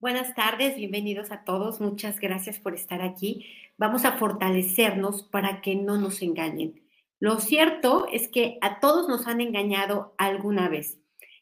Buenas 0.00 0.34
tardes, 0.34 0.76
bienvenidos 0.76 1.30
a 1.30 1.44
todos. 1.44 1.78
Muchas 1.78 2.20
gracias 2.20 2.58
por 2.58 2.72
estar 2.72 3.02
aquí. 3.02 3.44
Vamos 3.76 4.06
a 4.06 4.12
fortalecernos 4.12 5.24
para 5.24 5.60
que 5.60 5.74
no 5.74 5.98
nos 5.98 6.22
engañen. 6.22 6.80
Lo 7.18 7.38
cierto 7.38 8.06
es 8.10 8.28
que 8.28 8.56
a 8.62 8.80
todos 8.80 9.10
nos 9.10 9.26
han 9.26 9.42
engañado 9.42 10.14
alguna 10.16 10.70
vez 10.70 10.98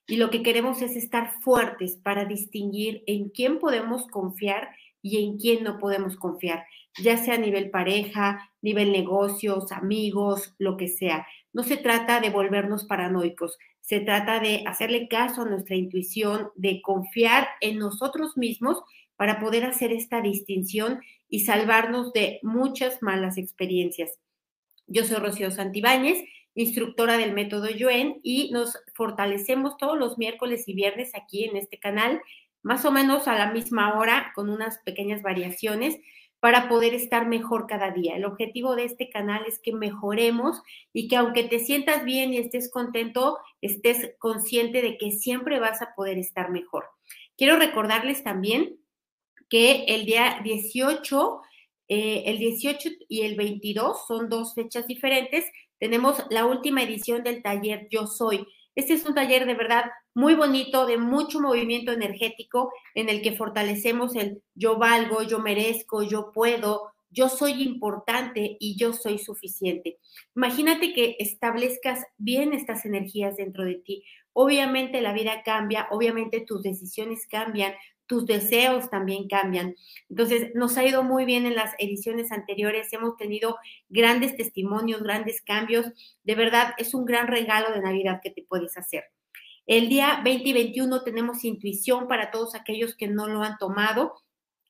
y 0.08 0.16
lo 0.16 0.30
que 0.30 0.42
queremos 0.42 0.82
es 0.82 0.96
estar 0.96 1.40
fuertes 1.40 2.00
para 2.02 2.25
distinguir 2.25 3.04
en 3.07 3.29
quién 3.29 3.61
podemos 3.61 4.08
confiar 4.08 4.70
y 5.02 5.25
en 5.25 5.38
quién 5.38 5.62
no 5.62 5.79
podemos 5.79 6.16
confiar, 6.16 6.64
ya 7.00 7.16
sea 7.16 7.34
a 7.34 7.38
nivel 7.38 7.70
pareja, 7.70 8.50
nivel 8.61 8.90
negocios, 8.90 9.70
amigos, 9.70 10.56
lo 10.59 10.77
que 10.77 10.88
sea. 10.88 11.29
No 11.52 11.62
se 11.62 11.77
trata 11.77 12.20
de 12.20 12.30
volvernos 12.30 12.86
paranoicos, 12.86 13.56
se 13.89 14.00
trata 14.00 14.39
de 14.39 14.64
hacerle 14.66 15.09
caso 15.09 15.41
a 15.43 15.48
nuestra 15.48 15.75
intuición, 15.75 16.50
de 16.57 16.82
confiar 16.82 17.49
en 17.62 17.79
nosotros 17.79 18.36
mismos 18.36 18.82
para 19.17 19.40
poder 19.40 19.64
hacer 19.64 19.93
esta 19.93 20.21
distinción 20.21 21.00
y 21.31 21.46
salvarnos 21.46 22.12
de 22.12 22.39
muchas 22.43 23.00
malas 23.00 23.39
experiencias. 23.39 24.18
Yo 24.86 25.04
soy 25.04 25.17
Rocío 25.17 25.50
Santibáñez, 25.50 26.22
instructora 26.54 27.17
del 27.17 27.32
método 27.32 27.71
Yuen, 27.71 28.21
y 28.22 28.50
nos 28.53 28.76
fortalecemos 28.93 29.79
todos 29.79 29.98
los 29.98 30.18
miércoles 30.18 30.68
y 30.68 30.75
viernes 30.75 31.12
aquí 31.14 31.45
en 31.45 31.57
este 31.57 31.79
canal 31.79 32.20
más 32.62 32.84
o 32.84 32.92
menos 32.92 33.27
a 33.27 33.39
la 33.39 33.53
misma 33.53 33.98
hora, 33.98 34.33
con 34.34 34.50
unas 34.50 34.81
pequeñas 34.81 35.23
variaciones, 35.23 35.97
para 36.41 36.69
poder 36.69 36.94
estar 36.94 37.27
mejor 37.27 37.66
cada 37.66 37.91
día. 37.91 38.16
El 38.16 38.24
objetivo 38.24 38.77
de 38.77 38.84
este 38.84 39.10
canal 39.10 39.44
es 39.47 39.58
que 39.58 39.72
mejoremos 39.72 40.62
y 40.92 41.08
que 41.08 41.16
aunque 41.16 41.44
te 41.44 41.58
sientas 41.58 42.05
bien 42.05 42.33
y 42.33 42.38
estés 42.38 42.70
contento, 42.70 43.38
estés 43.61 44.14
consciente 44.19 44.83
de 44.83 44.98
que 44.98 45.11
siempre 45.11 45.58
vas 45.58 45.83
a 45.83 45.94
poder 45.94 46.19
estar 46.19 46.50
mejor. 46.50 46.84
Quiero 47.36 47.56
recordarles 47.56 48.22
también 48.22 48.78
que 49.48 49.84
el 49.89 50.05
día 50.05 50.41
18, 50.45 51.41
eh, 51.89 52.22
el 52.27 52.39
18 52.39 52.91
y 53.08 53.23
el 53.23 53.36
22 53.36 54.06
son 54.06 54.28
dos 54.28 54.55
fechas 54.55 54.86
diferentes. 54.86 55.45
Tenemos 55.78 56.23
la 56.30 56.47
última 56.47 56.83
edición 56.83 57.25
del 57.25 57.42
taller 57.42 57.89
Yo 57.91 58.06
Soy 58.06 58.47
este 58.79 58.95
es 58.95 59.05
un 59.07 59.15
taller 59.15 59.45
de 59.45 59.55
verdad 59.55 59.91
muy 60.15 60.37
bonito, 60.37 60.87
de 60.87 60.98
mucho 60.98 61.41
movimiento 61.41 61.91
energético, 61.91 62.73
en 62.95 63.09
el 63.09 63.23
que 63.23 63.33
fortalecemos 63.33 64.15
el 64.15 64.41
yo 64.55 64.79
valgo, 64.79 65.25
yo 65.25 65.41
merezco, 65.41 66.05
yo 66.05 66.31
puedo, 66.33 66.93
yo 67.11 67.29
soy 67.29 67.61
importante 67.65 68.57
y 68.61 68.77
yo 68.79 68.93
soy 68.93 69.19
suficiente. 69.19 69.98
Imagínate 70.37 70.93
que 70.93 71.17
establezcas 71.19 72.05
bien 72.19 72.53
estas 72.53 72.85
energías 72.85 73.35
dentro 73.35 73.65
de 73.65 73.75
ti. 73.75 74.05
Obviamente 74.33 75.01
la 75.01 75.13
vida 75.13 75.42
cambia, 75.42 75.89
obviamente 75.91 76.45
tus 76.47 76.63
decisiones 76.63 77.27
cambian, 77.27 77.75
tus 78.09 78.27
deseos 78.27 78.91
también 78.91 79.28
cambian. 79.28 79.77
Entonces, 80.09 80.51
nos 80.55 80.77
ha 80.77 80.84
ido 80.84 81.05
muy 81.05 81.25
bien 81.25 81.47
en 81.47 81.55
las 81.55 81.75
ediciones 81.78 82.33
anteriores, 82.33 82.92
hemos 82.92 83.17
tenido 83.17 83.56
grandes 83.89 84.34
testimonios, 84.34 85.03
grandes 85.03 85.42
cambios. 85.42 85.87
De 86.25 86.34
verdad, 86.34 86.75
es 86.79 86.95
un 86.95 87.05
gran 87.05 87.29
regalo 87.29 87.73
de 87.73 87.81
Navidad 87.81 88.20
que 88.23 88.31
te 88.31 88.42
puedes 88.42 88.77
hacer. 88.77 89.05
El 89.67 89.91
día 89.91 90.23
20 90.25 90.48
y 90.48 90.53
21 90.55 91.03
tenemos 91.03 91.45
intuición 91.45 92.09
para 92.09 92.31
todos 92.31 92.55
aquellos 92.55 92.97
que 92.97 93.06
no 93.06 93.29
lo 93.29 93.42
han 93.42 93.59
tomado 93.59 94.14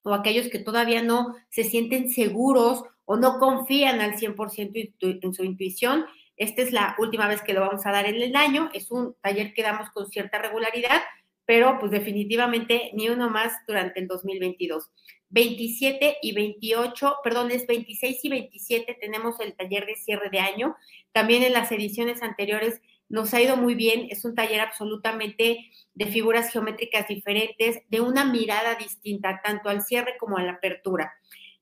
o 0.02 0.12
aquellos 0.12 0.48
que 0.48 0.58
todavía 0.58 1.02
no 1.02 1.36
se 1.48 1.62
sienten 1.62 2.10
seguros 2.10 2.82
o 3.04 3.16
no 3.16 3.38
confían 3.38 4.00
al 4.00 4.14
100% 4.14 5.22
en 5.22 5.34
su 5.34 5.44
intuición. 5.44 6.04
Esta 6.36 6.62
es 6.62 6.72
la 6.72 6.96
última 6.98 7.28
vez 7.28 7.42
que 7.42 7.52
lo 7.52 7.60
vamos 7.60 7.86
a 7.86 7.92
dar 7.92 8.06
en 8.06 8.20
el 8.20 8.34
año. 8.34 8.70
Es 8.72 8.90
un 8.90 9.14
taller 9.20 9.54
que 9.54 9.62
damos 9.62 9.90
con 9.90 10.08
cierta 10.08 10.38
regularidad 10.38 11.00
pero 11.48 11.78
pues 11.80 11.90
definitivamente 11.90 12.90
ni 12.92 13.08
uno 13.08 13.30
más 13.30 13.54
durante 13.66 14.00
el 14.00 14.06
2022. 14.06 14.90
27 15.30 16.18
y 16.20 16.34
28, 16.34 17.16
perdón, 17.24 17.50
es 17.50 17.66
26 17.66 18.22
y 18.22 18.28
27 18.28 18.98
tenemos 19.00 19.40
el 19.40 19.56
taller 19.56 19.86
de 19.86 19.96
cierre 19.96 20.28
de 20.28 20.40
año. 20.40 20.76
También 21.10 21.42
en 21.42 21.54
las 21.54 21.72
ediciones 21.72 22.22
anteriores 22.22 22.82
nos 23.08 23.32
ha 23.32 23.40
ido 23.40 23.56
muy 23.56 23.74
bien. 23.74 24.08
Es 24.10 24.26
un 24.26 24.34
taller 24.34 24.60
absolutamente 24.60 25.70
de 25.94 26.06
figuras 26.06 26.52
geométricas 26.52 27.08
diferentes, 27.08 27.78
de 27.88 28.00
una 28.02 28.26
mirada 28.26 28.74
distinta, 28.74 29.40
tanto 29.42 29.70
al 29.70 29.80
cierre 29.80 30.18
como 30.18 30.36
a 30.36 30.42
la 30.42 30.52
apertura. 30.52 31.14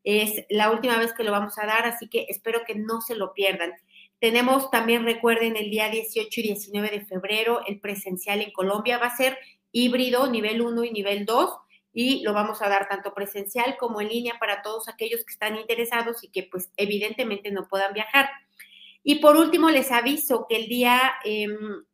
Es 0.03 0.47
la 0.51 0.73
última 0.73 0.99
vez 0.99 1.13
que 1.13 1.23
lo 1.23 1.31
vamos 1.31 1.59
a 1.59 1.67
dar, 1.67 1.87
así 1.87 2.09
que 2.09 2.27
espero 2.29 2.63
que 2.67 2.75
no 2.75 3.03
se 3.03 3.15
lo 3.15 3.33
pierdan. 3.35 3.73
Tenemos 4.19 4.71
también, 4.71 5.05
recuerden, 5.05 5.57
el 5.57 5.71
día 5.71 5.91
18 5.91 6.41
y 6.41 6.43
19 6.43 6.91
de 6.91 7.05
febrero, 7.05 7.61
el 7.67 7.81
presencial 7.81 8.41
en 8.41 8.51
Colombia 8.51 8.99
va 8.99 9.07
a 9.07 9.17
ser 9.17 9.39
híbrido, 9.73 10.27
nivel 10.29 10.61
1 10.61 10.85
y 10.85 10.91
nivel 10.91 11.25
2, 11.25 11.51
y 11.93 12.23
lo 12.23 12.35
vamos 12.35 12.61
a 12.61 12.69
dar 12.69 12.89
tanto 12.89 13.15
presencial 13.15 13.77
como 13.79 14.01
en 14.01 14.09
línea 14.09 14.39
para 14.39 14.63
todos 14.63 14.89
aquellos 14.89 15.25
que 15.25 15.33
están 15.33 15.57
interesados 15.57 16.23
y 16.23 16.29
que 16.29 16.43
pues 16.43 16.71
evidentemente 16.77 17.51
no 17.51 17.69
puedan 17.69 17.95
viajar. 17.95 18.29
Y 19.09 19.21
por 19.21 19.37
último, 19.37 19.71
les 19.71 19.93
aviso 19.93 20.47
que 20.49 20.57
el 20.57 20.67
día 20.67 21.15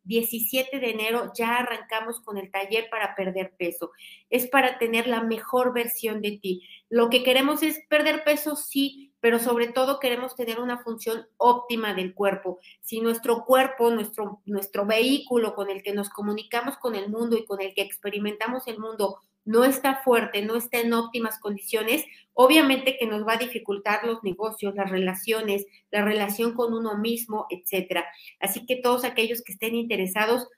17 0.05 0.77
em, 0.77 0.81
de 0.81 0.91
enero 0.91 1.31
ya 1.37 1.59
arrancamos 1.59 2.21
con 2.23 2.39
el 2.39 2.51
taller 2.51 2.89
para 2.91 3.15
perder 3.15 3.53
peso. 3.59 3.93
Es 4.31 4.47
para 4.47 4.79
tener 4.79 5.07
la 5.07 5.23
mejor 5.23 5.75
versión 5.75 6.23
de 6.23 6.39
ti. 6.39 6.67
Lo 6.89 7.11
que 7.11 7.23
queremos 7.23 7.63
es 7.63 7.81
perder 7.91 8.25
peso, 8.25 8.57
sí, 8.57 9.12
pero 9.23 9.39
sobre 9.39 9.69
todo 9.69 10.01
queremos 10.01 10.35
tener 10.35 10.59
una 10.59 10.83
función 10.83 11.29
óptima 11.37 11.95
del 11.95 12.13
cuerpo. 12.13 12.59
Si 12.81 13.01
nuestro 13.01 13.45
cuerpo, 13.45 13.89
nuestro, 13.93 14.43
nuestro 14.47 14.85
vehículo 14.85 15.55
con 15.55 15.71
el 15.71 15.85
que 15.85 15.95
nos 15.95 16.11
comunicamos 16.11 16.77
con 16.77 16.97
el 16.97 17.09
mundo 17.09 17.39
y 17.39 17.45
con 17.45 17.63
el 17.63 17.73
que 17.73 17.83
experimentamos 17.83 18.67
el 18.67 18.81
mundo 18.81 19.21
no 19.45 19.65
está 19.65 20.03
fuerte, 20.03 20.43
no 20.43 20.57
está 20.57 20.81
en 20.81 20.93
óptimas 20.93 21.39
condiciones, 21.39 22.05
obviamente 22.33 22.97
que 22.99 23.07
nos 23.07 23.25
va 23.25 23.35
a 23.35 23.39
dificultar 23.39 24.05
los 24.05 24.25
negocios, 24.25 24.75
las 24.75 24.91
relaciones, 24.91 25.67
la 25.93 26.05
relación 26.05 26.55
con 26.55 26.75
uno 26.75 26.99
mismo, 26.99 27.47
etcétera. 27.49 28.05
Así 28.41 28.67
que 28.67 28.77
todos 28.77 29.05
aquellos 29.05 29.43
que 29.43 29.53
estén 29.53 29.77
interesados 29.77 30.49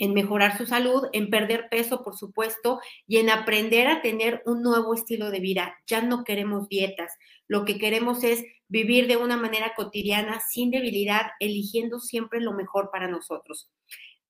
en 0.00 0.14
mejorar 0.14 0.56
su 0.56 0.64
salud, 0.64 1.08
en 1.12 1.28
perder 1.28 1.68
peso, 1.70 2.02
por 2.02 2.16
supuesto, 2.16 2.80
y 3.06 3.18
en 3.18 3.28
aprender 3.28 3.86
a 3.86 4.00
tener 4.00 4.42
un 4.46 4.62
nuevo 4.62 4.94
estilo 4.94 5.30
de 5.30 5.40
vida. 5.40 5.74
Ya 5.86 6.00
no 6.00 6.24
queremos 6.24 6.70
dietas, 6.70 7.12
lo 7.50 7.64
que 7.64 7.78
queremos 7.78 8.22
es 8.22 8.44
vivir 8.68 9.08
de 9.08 9.16
una 9.16 9.36
manera 9.36 9.74
cotidiana, 9.74 10.38
sin 10.38 10.70
debilidad, 10.70 11.32
eligiendo 11.40 11.98
siempre 11.98 12.40
lo 12.40 12.52
mejor 12.52 12.92
para 12.92 13.08
nosotros. 13.08 13.68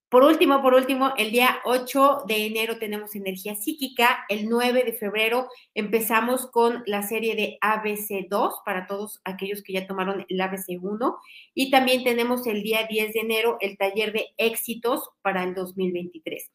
Por 0.09 0.23
último, 0.23 0.63
por 0.63 0.73
último, 0.73 1.13
el 1.17 1.31
día 1.31 1.59
8 1.63 2.23
de 2.27 2.47
enero 2.47 2.79
tenemos 2.79 3.15
energía 3.15 3.53
psíquica, 3.53 4.25
el 4.27 4.49
9 4.49 4.85
de 4.85 4.93
febrero 4.93 5.49
empezamos 5.75 6.47
con 6.47 6.81
la 6.87 7.03
serie 7.03 7.35
de 7.35 7.59
ABC2 7.61 8.63
para 8.65 8.87
todos 8.87 9.21
aquellos 9.23 9.61
que 9.61 9.73
ya 9.73 9.85
tomaron 9.85 10.25
el 10.27 10.39
ABC1 10.39 11.15
y 11.53 11.69
también 11.69 12.03
tenemos 12.03 12.47
el 12.47 12.63
día 12.63 12.87
10 12.89 13.13
de 13.13 13.19
enero 13.19 13.57
el 13.61 13.77
taller 13.77 14.13
de 14.13 14.29
éxitos 14.37 15.11
para 15.21 15.43
el 15.43 15.53
2023. 15.53 16.51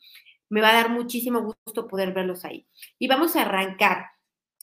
Me 0.48 0.60
va 0.60 0.70
a 0.70 0.74
dar 0.74 0.90
muchísimo 0.90 1.42
gusto 1.42 1.86
poder 1.86 2.12
verlos 2.12 2.44
ahí. 2.44 2.66
Y 2.98 3.06
vamos 3.06 3.36
a 3.36 3.42
arrancar. 3.42 4.06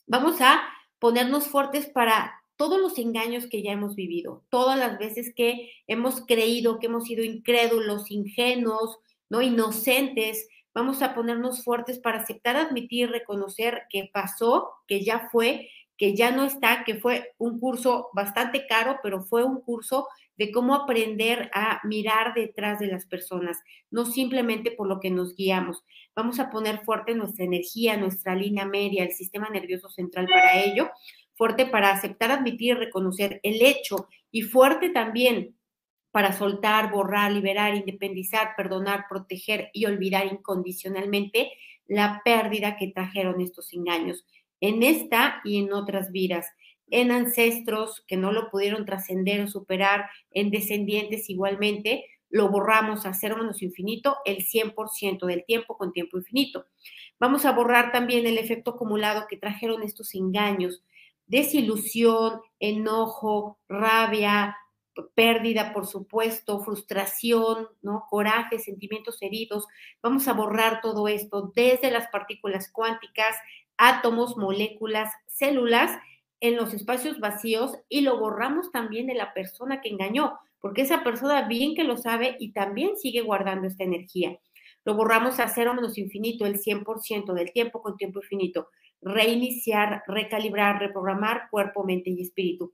Vamos 0.05 0.41
a 0.41 0.61
ponernos 1.03 1.49
fuertes 1.49 1.87
para 1.87 2.41
todos 2.55 2.79
los 2.79 2.97
engaños 2.97 3.47
que 3.47 3.61
ya 3.61 3.73
hemos 3.73 3.93
vivido, 3.93 4.45
todas 4.47 4.79
las 4.79 4.97
veces 4.97 5.33
que 5.35 5.69
hemos 5.85 6.25
creído 6.25 6.79
que 6.79 6.85
hemos 6.85 7.03
sido 7.03 7.25
incrédulos, 7.25 8.09
ingenuos, 8.09 8.99
no 9.27 9.41
inocentes, 9.41 10.47
vamos 10.73 11.01
a 11.01 11.13
ponernos 11.13 11.61
fuertes 11.61 11.99
para 11.99 12.19
aceptar, 12.19 12.55
admitir, 12.55 13.09
reconocer 13.09 13.81
que 13.89 14.09
pasó, 14.13 14.71
que 14.87 15.03
ya 15.03 15.27
fue, 15.29 15.69
que 15.97 16.15
ya 16.15 16.31
no 16.31 16.45
está, 16.45 16.85
que 16.85 16.95
fue 16.95 17.33
un 17.37 17.59
curso 17.59 18.07
bastante 18.13 18.65
caro, 18.65 18.99
pero 19.03 19.25
fue 19.25 19.43
un 19.43 19.59
curso 19.59 20.07
de 20.37 20.51
cómo 20.51 20.75
aprender 20.75 21.49
a 21.53 21.79
mirar 21.83 22.33
detrás 22.33 22.79
de 22.79 22.87
las 22.87 23.05
personas, 23.05 23.57
no 23.91 24.05
simplemente 24.05 24.71
por 24.71 24.87
lo 24.87 24.99
que 24.99 25.11
nos 25.11 25.35
guiamos. 25.35 25.83
Vamos 26.15 26.39
a 26.39 26.49
poner 26.49 26.83
fuerte 26.83 27.15
nuestra 27.15 27.45
energía, 27.45 27.97
nuestra 27.97 28.35
línea 28.35 28.65
media, 28.65 29.03
el 29.03 29.13
sistema 29.13 29.49
nervioso 29.49 29.89
central 29.89 30.27
para 30.27 30.61
ello, 30.61 30.89
fuerte 31.35 31.65
para 31.65 31.91
aceptar, 31.91 32.31
admitir 32.31 32.71
y 32.71 32.79
reconocer 32.79 33.39
el 33.43 33.61
hecho 33.61 34.07
y 34.31 34.43
fuerte 34.43 34.89
también 34.89 35.55
para 36.11 36.31
soltar, 36.31 36.91
borrar, 36.91 37.31
liberar, 37.31 37.75
independizar, 37.75 38.55
perdonar, 38.55 39.05
proteger 39.09 39.69
y 39.73 39.85
olvidar 39.85 40.27
incondicionalmente 40.27 41.51
la 41.87 42.21
pérdida 42.23 42.77
que 42.77 42.89
trajeron 42.89 43.41
estos 43.41 43.73
engaños 43.73 44.25
en 44.63 44.81
esta 44.81 45.41
y 45.43 45.57
en 45.57 45.73
otras 45.73 46.11
vidas, 46.11 46.47
en 46.93 47.11
ancestros 47.11 48.03
que 48.07 48.17
no 48.17 48.31
lo 48.31 48.51
pudieron 48.51 48.85
trascender 48.85 49.41
o 49.41 49.47
superar, 49.47 50.11
en 50.29 50.51
descendientes 50.51 51.27
igualmente, 51.27 52.05
lo 52.29 52.49
borramos 52.49 53.07
a 53.07 53.15
cero 53.15 53.37
infinito 53.59 54.17
el 54.25 54.45
100% 54.45 55.25
del 55.25 55.43
tiempo 55.43 55.75
con 55.75 55.91
tiempo 55.91 56.19
infinito. 56.19 56.67
Vamos 57.19 57.45
a 57.45 57.51
borrar 57.51 57.91
también 57.91 58.27
el 58.27 58.37
efecto 58.37 58.71
acumulado 58.71 59.25
que 59.27 59.37
trajeron 59.37 59.81
estos 59.81 60.13
engaños, 60.13 60.83
desilusión, 61.25 62.41
enojo, 62.59 63.57
rabia, 63.67 64.55
pérdida, 65.15 65.73
por 65.73 65.87
supuesto, 65.87 66.59
frustración, 66.63 67.69
¿no? 67.81 68.05
Coraje, 68.07 68.59
sentimientos 68.59 69.17
heridos. 69.21 69.65
Vamos 70.03 70.27
a 70.27 70.33
borrar 70.33 70.79
todo 70.81 71.07
esto 71.07 71.51
desde 71.55 71.89
las 71.89 72.07
partículas 72.09 72.71
cuánticas, 72.71 73.35
átomos, 73.77 74.37
moléculas, 74.37 75.11
células 75.25 75.97
en 76.43 76.57
los 76.57 76.73
espacios 76.73 77.21
vacíos 77.21 77.77
y 77.87 78.01
lo 78.01 78.19
borramos 78.19 78.69
también 78.69 79.07
de 79.07 79.13
la 79.13 79.33
persona 79.33 79.79
que 79.79 79.87
engañó, 79.87 80.37
porque 80.59 80.81
esa 80.81 81.01
persona 81.01 81.47
bien 81.47 81.73
que 81.73 81.85
lo 81.85 81.95
sabe 81.95 82.35
y 82.37 82.51
también 82.51 82.97
sigue 82.97 83.21
guardando 83.21 83.65
esta 83.65 83.85
energía. 83.85 84.37
Lo 84.83 84.95
borramos 84.95 85.39
a 85.39 85.47
cero 85.47 85.73
menos 85.73 85.97
infinito 85.97 86.45
el 86.45 86.59
100% 86.59 87.31
del 87.31 87.53
tiempo 87.53 87.81
con 87.81 87.95
tiempo 87.95 88.19
infinito. 88.21 88.67
Reiniciar, 89.01 90.03
recalibrar, 90.05 90.81
reprogramar 90.81 91.43
cuerpo, 91.49 91.85
mente 91.85 92.09
y 92.09 92.21
espíritu. 92.21 92.73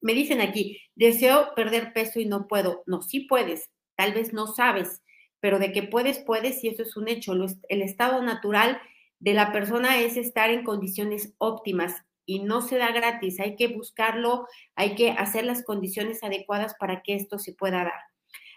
Me 0.00 0.14
dicen 0.14 0.40
aquí, 0.40 0.78
deseo 0.94 1.56
perder 1.56 1.92
peso 1.92 2.20
y 2.20 2.26
no 2.26 2.46
puedo. 2.46 2.84
No, 2.86 3.02
sí 3.02 3.22
puedes, 3.22 3.68
tal 3.96 4.14
vez 4.14 4.32
no 4.32 4.46
sabes, 4.46 5.02
pero 5.40 5.58
de 5.58 5.72
que 5.72 5.82
puedes, 5.82 6.20
puedes 6.20 6.62
y 6.62 6.68
eso 6.68 6.84
es 6.84 6.96
un 6.96 7.08
hecho. 7.08 7.32
El 7.68 7.82
estado 7.82 8.22
natural 8.22 8.80
de 9.18 9.34
la 9.34 9.50
persona 9.50 9.98
es 9.98 10.16
estar 10.16 10.50
en 10.50 10.62
condiciones 10.62 11.34
óptimas 11.38 12.04
y 12.26 12.40
no 12.40 12.62
se 12.62 12.78
da 12.78 12.92
gratis. 12.92 13.40
Hay 13.40 13.56
que 13.56 13.68
buscarlo, 13.68 14.46
hay 14.74 14.94
que 14.94 15.10
hacer 15.10 15.44
las 15.44 15.64
condiciones 15.64 16.22
adecuadas 16.22 16.74
para 16.78 17.02
que 17.02 17.14
esto 17.14 17.38
se 17.38 17.52
pueda 17.52 17.84
dar. 17.84 18.12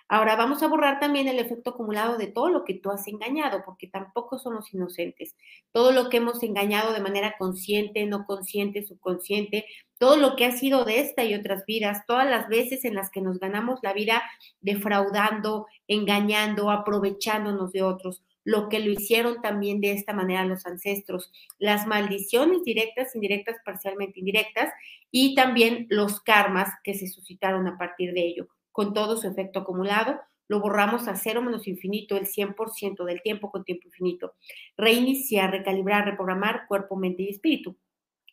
Ahora 0.08 0.36
vamos 0.36 0.62
a 0.62 0.68
borrar 0.68 1.00
también 1.00 1.28
el 1.28 1.40
efecto 1.40 1.72
acumulado 1.72 2.18
de 2.18 2.28
todo 2.28 2.50
lo 2.50 2.64
que 2.64 2.76
tú 2.76 2.92
has 2.92 3.08
engañado, 3.08 3.64
porque 3.66 3.88
tampoco 3.88 4.38
somos 4.38 4.72
inocentes. 4.72 5.36
Todo 5.72 5.92
lo 5.92 6.10
que 6.10 6.18
hemos 6.18 6.44
engañado 6.44 6.94
de 6.94 7.00
manera 7.00 7.36
consciente, 7.40 8.06
no 8.06 8.26
consciente, 8.26 8.86
subconsciente, 8.86 9.66
todo 9.98 10.18
lo 10.18 10.36
que 10.36 10.46
ha 10.46 10.52
sido 10.52 10.86
de 10.86 11.00
esta 11.00 11.24
y 11.24 11.34
otras 11.34 11.66
vidas, 11.66 12.06
todas 12.06 12.30
las 12.30 12.48
veces 12.50 12.86
en 12.86 12.94
las 12.94 13.10
que 13.10 13.22
nos 13.22 13.40
ganamos 13.40 13.80
la 13.82 13.94
vida 13.94 14.22
defraudando, 14.62 15.66
engañando, 15.88 16.70
aprovechándonos 16.70 17.72
de 17.72 17.82
otros, 17.82 18.22
lo 18.46 18.70
que 18.70 18.80
lo 18.80 18.92
hicieron 18.92 19.42
también 19.42 19.82
de 19.82 19.92
esta 19.92 20.14
manera 20.14 20.46
los 20.46 20.66
ancestros, 20.66 21.32
las 21.60 21.86
maldiciones 21.88 22.64
directas, 22.64 23.14
indirectas, 23.16 23.58
parcialmente 23.66 24.22
indirectas, 24.22 24.72
y 25.12 25.36
también 25.36 25.88
los 25.90 26.22
karmas 26.22 26.70
que 26.84 26.94
se 26.94 27.08
suscitaron 27.08 27.68
a 27.68 27.78
partir 27.78 28.14
de 28.14 28.22
ello 28.22 28.48
con 28.72 28.94
todo 28.94 29.16
su 29.16 29.26
efecto 29.28 29.60
acumulado, 29.60 30.20
lo 30.50 30.60
borramos 30.60 31.08
a 31.08 31.16
cero 31.16 31.42
menos 31.42 31.66
infinito 31.66 32.18
el 32.18 32.28
100% 32.28 33.06
del 33.06 33.22
tiempo 33.22 33.50
con 33.50 33.64
tiempo 33.64 33.88
infinito. 33.88 34.34
Reiniciar, 34.76 35.50
recalibrar, 35.50 36.04
reprogramar 36.04 36.68
cuerpo, 36.68 36.98
mente 36.98 37.24
y 37.24 37.30
espíritu. 37.30 37.78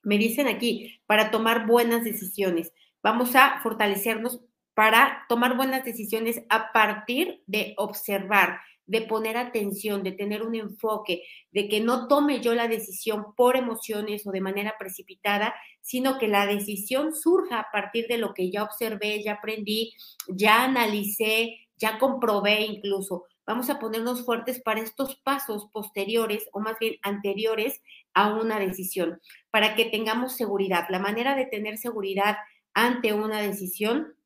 Me 0.02 0.18
dicen 0.18 0.48
aquí, 0.48 1.00
para 1.06 1.30
tomar 1.30 1.68
buenas 1.68 2.02
decisiones. 2.02 2.72
Vamos 3.04 3.36
a 3.36 3.60
fortalecernos 3.62 4.40
para 4.74 5.26
tomar 5.28 5.56
buenas 5.56 5.84
decisiones 5.84 6.42
a 6.48 6.72
partir 6.72 7.44
de 7.46 7.74
observar, 7.76 8.60
de 8.92 9.00
poner 9.00 9.38
atención, 9.38 10.02
de 10.02 10.12
tener 10.12 10.42
un 10.42 10.54
enfoque, 10.54 11.22
de 11.50 11.66
que 11.66 11.80
no 11.80 12.08
tome 12.08 12.42
yo 12.42 12.54
la 12.54 12.68
decisión 12.68 13.34
por 13.34 13.56
emociones 13.56 14.26
o 14.26 14.32
de 14.32 14.42
manera 14.42 14.74
precipitada, 14.78 15.54
sino 15.80 16.18
que 16.18 16.28
la 16.28 16.44
decisión 16.44 17.14
surja 17.14 17.58
a 17.58 17.70
partir 17.72 18.06
de 18.06 18.18
lo 18.18 18.34
que 18.34 18.50
ya 18.50 18.62
observé, 18.62 19.22
ya 19.24 19.32
aprendí, 19.32 19.94
ya 20.28 20.64
analicé, 20.64 21.56
ya 21.78 21.98
comprobé 21.98 22.66
incluso. 22.66 23.24
Vamos 23.46 23.70
a 23.70 23.78
ponernos 23.78 24.26
fuertes 24.26 24.60
para 24.60 24.82
estos 24.82 25.16
pasos 25.16 25.70
posteriores 25.72 26.46
o 26.52 26.60
más 26.60 26.78
bien 26.78 26.96
anteriores 27.00 27.80
a 28.12 28.34
una 28.34 28.58
decisión, 28.58 29.22
para 29.50 29.74
que 29.74 29.86
tengamos 29.86 30.36
seguridad. 30.36 30.84
La 30.90 30.98
manera 30.98 31.34
de 31.34 31.46
tener 31.46 31.78
seguridad 31.78 32.36
ante 32.74 33.14
una 33.14 33.40
decisión 33.40 34.16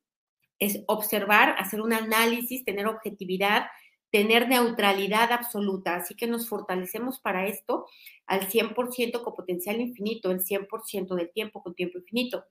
es 0.59 0.83
observar, 0.87 1.55
hacer 1.57 1.79
un 1.79 1.93
análisis, 1.93 2.65
tener 2.65 2.85
objetividad, 2.87 3.67
tener 4.11 4.47
neutralidad 4.47 5.31
absoluta. 5.31 5.95
Así 5.95 6.15
que 6.15 6.27
nos 6.27 6.47
fortalecemos 6.47 7.19
para 7.19 7.47
esto 7.47 7.85
al 8.25 8.47
100% 8.47 9.23
con 9.23 9.35
potencial 9.35 9.79
infinito, 9.79 10.31
el 10.31 10.43
100% 10.43 11.15
del 11.15 11.31
tiempo 11.31 11.63
con 11.63 11.75
tiempo 11.75 11.97
infinito. 11.97 12.45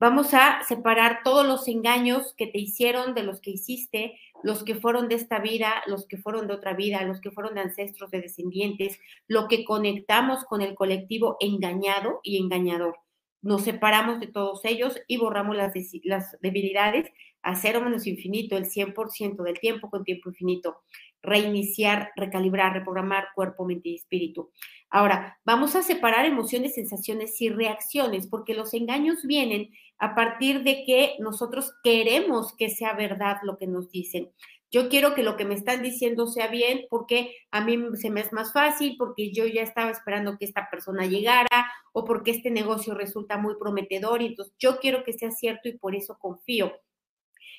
Vamos 0.00 0.34
a 0.34 0.62
separar 0.66 1.20
todos 1.22 1.46
los 1.46 1.68
engaños 1.68 2.34
que 2.36 2.48
te 2.48 2.58
hicieron 2.58 3.14
de 3.14 3.22
los 3.22 3.40
que 3.40 3.52
hiciste, 3.52 4.18
los 4.42 4.64
que 4.64 4.74
fueron 4.74 5.08
de 5.08 5.14
esta 5.14 5.38
vida, 5.38 5.82
los 5.86 6.06
que 6.06 6.18
fueron 6.18 6.48
de 6.48 6.54
otra 6.54 6.74
vida, 6.74 7.02
los 7.04 7.20
que 7.20 7.30
fueron 7.30 7.54
de 7.54 7.60
ancestros, 7.60 8.10
de 8.10 8.20
descendientes, 8.20 8.98
lo 9.28 9.46
que 9.46 9.64
conectamos 9.64 10.44
con 10.44 10.62
el 10.62 10.74
colectivo 10.74 11.36
engañado 11.38 12.20
y 12.24 12.38
engañador. 12.38 12.98
Nos 13.40 13.62
separamos 13.62 14.20
de 14.20 14.26
todos 14.26 14.64
ellos 14.64 14.98
y 15.06 15.16
borramos 15.16 15.56
las, 15.56 15.72
las 16.02 16.36
debilidades 16.40 17.10
a 17.44 17.54
cero 17.54 17.80
menos 17.80 18.06
infinito, 18.06 18.56
el 18.56 18.64
100% 18.64 19.42
del 19.42 19.60
tiempo 19.60 19.90
con 19.90 20.02
tiempo 20.02 20.30
infinito, 20.30 20.78
reiniciar, 21.22 22.10
recalibrar, 22.16 22.72
reprogramar 22.72 23.28
cuerpo, 23.34 23.66
mente 23.66 23.90
y 23.90 23.96
espíritu. 23.96 24.50
Ahora, 24.90 25.38
vamos 25.44 25.76
a 25.76 25.82
separar 25.82 26.24
emociones, 26.24 26.74
sensaciones 26.74 27.40
y 27.40 27.50
reacciones, 27.50 28.26
porque 28.26 28.54
los 28.54 28.72
engaños 28.74 29.24
vienen 29.24 29.70
a 29.98 30.14
partir 30.14 30.62
de 30.62 30.84
que 30.84 31.16
nosotros 31.18 31.72
queremos 31.82 32.54
que 32.56 32.70
sea 32.70 32.94
verdad 32.94 33.36
lo 33.42 33.58
que 33.58 33.66
nos 33.66 33.90
dicen. 33.90 34.30
Yo 34.70 34.88
quiero 34.88 35.14
que 35.14 35.22
lo 35.22 35.36
que 35.36 35.44
me 35.44 35.54
están 35.54 35.82
diciendo 35.82 36.26
sea 36.26 36.48
bien 36.48 36.86
porque 36.90 37.36
a 37.52 37.60
mí 37.64 37.78
se 37.94 38.10
me 38.10 38.20
es 38.20 38.32
más 38.32 38.52
fácil, 38.52 38.96
porque 38.98 39.32
yo 39.32 39.46
ya 39.46 39.62
estaba 39.62 39.90
esperando 39.90 40.36
que 40.36 40.46
esta 40.46 40.68
persona 40.70 41.06
llegara 41.06 41.72
o 41.92 42.04
porque 42.04 42.32
este 42.32 42.50
negocio 42.50 42.94
resulta 42.94 43.38
muy 43.38 43.54
prometedor 43.56 44.20
y 44.22 44.26
entonces 44.26 44.54
yo 44.58 44.78
quiero 44.80 45.04
que 45.04 45.12
sea 45.12 45.30
cierto 45.30 45.68
y 45.68 45.78
por 45.78 45.94
eso 45.94 46.18
confío. 46.18 46.72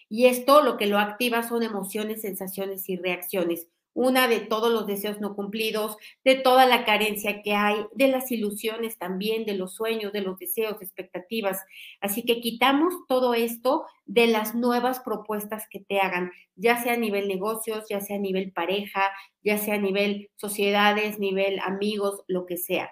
Y 0.09 0.25
esto 0.27 0.61
lo 0.61 0.77
que 0.77 0.87
lo 0.87 0.99
activa 0.99 1.43
son 1.43 1.63
emociones, 1.63 2.21
sensaciones 2.21 2.87
y 2.89 2.97
reacciones. 2.97 3.67
Una 3.93 4.27
de 4.27 4.41
todos 4.41 4.71
los 4.73 4.87
deseos 4.87 5.21
no 5.21 5.35
cumplidos, 5.35 5.95
de 6.25 6.35
toda 6.35 6.65
la 6.65 6.83
carencia 6.83 7.41
que 7.41 7.53
hay, 7.53 7.77
de 7.93 8.09
las 8.09 8.29
ilusiones 8.29 8.97
también, 8.97 9.45
de 9.45 9.55
los 9.55 9.73
sueños, 9.75 10.11
de 10.11 10.19
los 10.19 10.37
deseos, 10.37 10.81
expectativas. 10.81 11.61
Así 12.01 12.23
que 12.23 12.41
quitamos 12.41 12.93
todo 13.07 13.33
esto 13.33 13.85
de 14.05 14.27
las 14.27 14.53
nuevas 14.53 14.99
propuestas 14.99 15.63
que 15.69 15.79
te 15.79 15.99
hagan, 15.99 16.31
ya 16.57 16.83
sea 16.83 16.93
a 16.93 16.97
nivel 16.97 17.29
negocios, 17.29 17.85
ya 17.89 18.01
sea 18.01 18.17
a 18.17 18.19
nivel 18.19 18.51
pareja, 18.51 19.11
ya 19.43 19.57
sea 19.57 19.75
a 19.75 19.79
nivel 19.79 20.29
sociedades, 20.35 21.17
nivel 21.17 21.59
amigos, 21.59 22.23
lo 22.27 22.45
que 22.45 22.57
sea. 22.57 22.91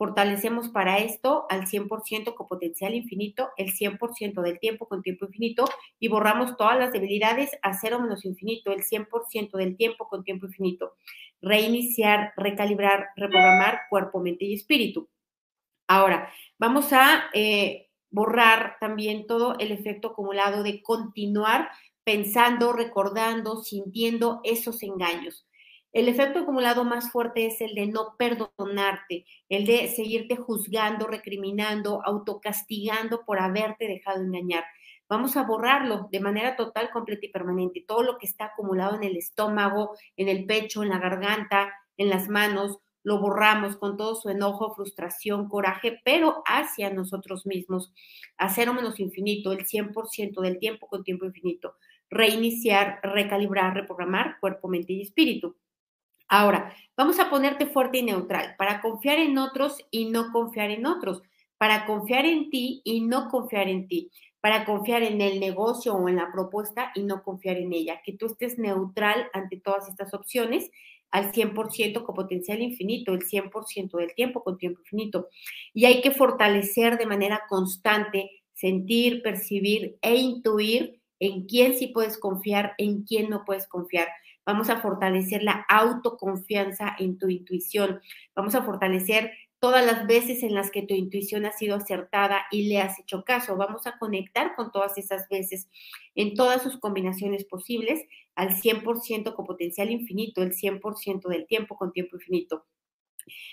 Fortalecemos 0.00 0.70
para 0.70 0.96
esto 0.96 1.44
al 1.50 1.66
100% 1.66 2.34
con 2.34 2.46
potencial 2.48 2.94
infinito, 2.94 3.50
el 3.58 3.74
100% 3.74 4.40
del 4.40 4.58
tiempo 4.58 4.88
con 4.88 5.02
tiempo 5.02 5.26
infinito 5.26 5.66
y 5.98 6.08
borramos 6.08 6.56
todas 6.56 6.78
las 6.78 6.90
debilidades 6.90 7.50
a 7.60 7.74
cero 7.78 8.00
menos 8.00 8.24
infinito, 8.24 8.72
el 8.72 8.82
100% 8.82 9.58
del 9.58 9.76
tiempo 9.76 10.08
con 10.08 10.24
tiempo 10.24 10.46
infinito. 10.46 10.94
Reiniciar, 11.42 12.32
recalibrar, 12.38 13.08
reprogramar 13.14 13.80
cuerpo, 13.90 14.20
mente 14.20 14.46
y 14.46 14.54
espíritu. 14.54 15.10
Ahora, 15.86 16.32
vamos 16.56 16.94
a 16.94 17.24
eh, 17.34 17.90
borrar 18.08 18.78
también 18.80 19.26
todo 19.26 19.58
el 19.58 19.70
efecto 19.70 20.08
acumulado 20.12 20.62
de 20.62 20.82
continuar 20.82 21.72
pensando, 22.04 22.72
recordando, 22.72 23.62
sintiendo 23.62 24.40
esos 24.44 24.82
engaños. 24.82 25.46
El 25.92 26.08
efecto 26.08 26.40
acumulado 26.40 26.84
más 26.84 27.10
fuerte 27.10 27.46
es 27.46 27.60
el 27.60 27.74
de 27.74 27.88
no 27.88 28.14
perdonarte, 28.16 29.24
el 29.48 29.66
de 29.66 29.88
seguirte 29.88 30.36
juzgando, 30.36 31.08
recriminando, 31.08 32.00
autocastigando 32.04 33.24
por 33.24 33.40
haberte 33.40 33.88
dejado 33.88 34.22
engañar. 34.22 34.64
Vamos 35.08 35.36
a 35.36 35.42
borrarlo 35.42 36.08
de 36.12 36.20
manera 36.20 36.54
total, 36.54 36.90
completa 36.90 37.26
y 37.26 37.32
permanente. 37.32 37.84
Todo 37.84 38.04
lo 38.04 38.18
que 38.18 38.26
está 38.26 38.46
acumulado 38.46 38.94
en 38.94 39.02
el 39.02 39.16
estómago, 39.16 39.96
en 40.16 40.28
el 40.28 40.46
pecho, 40.46 40.84
en 40.84 40.90
la 40.90 41.00
garganta, 41.00 41.72
en 41.96 42.08
las 42.08 42.28
manos, 42.28 42.78
lo 43.02 43.18
borramos 43.18 43.76
con 43.76 43.96
todo 43.96 44.14
su 44.14 44.28
enojo, 44.28 44.72
frustración, 44.74 45.48
coraje, 45.48 46.00
pero 46.04 46.44
hacia 46.46 46.90
nosotros 46.90 47.46
mismos, 47.46 47.92
a 48.36 48.48
cero 48.48 48.74
menos 48.74 49.00
infinito, 49.00 49.50
el 49.50 49.66
100% 49.66 50.40
del 50.40 50.60
tiempo 50.60 50.86
con 50.86 51.02
tiempo 51.02 51.24
infinito. 51.24 51.74
Reiniciar, 52.08 53.00
recalibrar, 53.02 53.74
reprogramar 53.74 54.38
cuerpo, 54.38 54.68
mente 54.68 54.92
y 54.92 55.02
espíritu. 55.02 55.56
Ahora, 56.30 56.72
vamos 56.96 57.18
a 57.18 57.28
ponerte 57.28 57.66
fuerte 57.66 57.98
y 57.98 58.02
neutral 58.04 58.54
para 58.56 58.80
confiar 58.80 59.18
en 59.18 59.36
otros 59.36 59.78
y 59.90 60.06
no 60.10 60.30
confiar 60.32 60.70
en 60.70 60.86
otros, 60.86 61.22
para 61.58 61.86
confiar 61.86 62.24
en 62.24 62.50
ti 62.50 62.82
y 62.84 63.00
no 63.00 63.28
confiar 63.28 63.68
en 63.68 63.88
ti, 63.88 64.12
para 64.40 64.64
confiar 64.64 65.02
en 65.02 65.20
el 65.20 65.40
negocio 65.40 65.92
o 65.94 66.08
en 66.08 66.14
la 66.16 66.30
propuesta 66.32 66.92
y 66.94 67.02
no 67.02 67.24
confiar 67.24 67.56
en 67.56 67.72
ella, 67.72 68.00
que 68.04 68.12
tú 68.12 68.26
estés 68.26 68.58
neutral 68.58 69.28
ante 69.32 69.56
todas 69.58 69.88
estas 69.88 70.14
opciones 70.14 70.70
al 71.10 71.32
100% 71.32 72.04
con 72.04 72.14
potencial 72.14 72.62
infinito, 72.62 73.12
el 73.12 73.22
100% 73.22 73.98
del 73.98 74.14
tiempo 74.14 74.44
con 74.44 74.56
tiempo 74.56 74.80
infinito. 74.82 75.28
Y 75.74 75.86
hay 75.86 76.00
que 76.00 76.12
fortalecer 76.12 76.96
de 76.96 77.06
manera 77.06 77.42
constante, 77.48 78.30
sentir, 78.52 79.20
percibir 79.22 79.98
e 80.00 80.14
intuir 80.14 81.00
en 81.18 81.46
quién 81.46 81.76
sí 81.76 81.88
puedes 81.88 82.16
confiar, 82.18 82.74
en 82.78 83.02
quién 83.02 83.28
no 83.28 83.44
puedes 83.44 83.66
confiar 83.66 84.06
Vamos 84.46 84.70
a 84.70 84.80
fortalecer 84.80 85.42
la 85.42 85.64
autoconfianza 85.68 86.94
en 86.98 87.18
tu 87.18 87.28
intuición. 87.28 88.00
Vamos 88.34 88.54
a 88.54 88.62
fortalecer 88.62 89.32
todas 89.60 89.84
las 89.84 90.06
veces 90.06 90.42
en 90.42 90.54
las 90.54 90.70
que 90.70 90.82
tu 90.82 90.94
intuición 90.94 91.44
ha 91.44 91.52
sido 91.52 91.76
acertada 91.76 92.46
y 92.50 92.68
le 92.68 92.80
has 92.80 92.98
hecho 92.98 93.24
caso. 93.24 93.56
Vamos 93.56 93.86
a 93.86 93.98
conectar 93.98 94.56
con 94.56 94.72
todas 94.72 94.96
esas 94.98 95.28
veces 95.28 95.68
en 96.14 96.34
todas 96.34 96.62
sus 96.62 96.78
combinaciones 96.78 97.44
posibles 97.44 98.02
al 98.34 98.50
100% 98.50 99.34
con 99.34 99.46
potencial 99.46 99.90
infinito, 99.90 100.42
el 100.42 100.52
100% 100.52 101.28
del 101.28 101.46
tiempo 101.46 101.76
con 101.76 101.92
tiempo 101.92 102.16
infinito. 102.16 102.64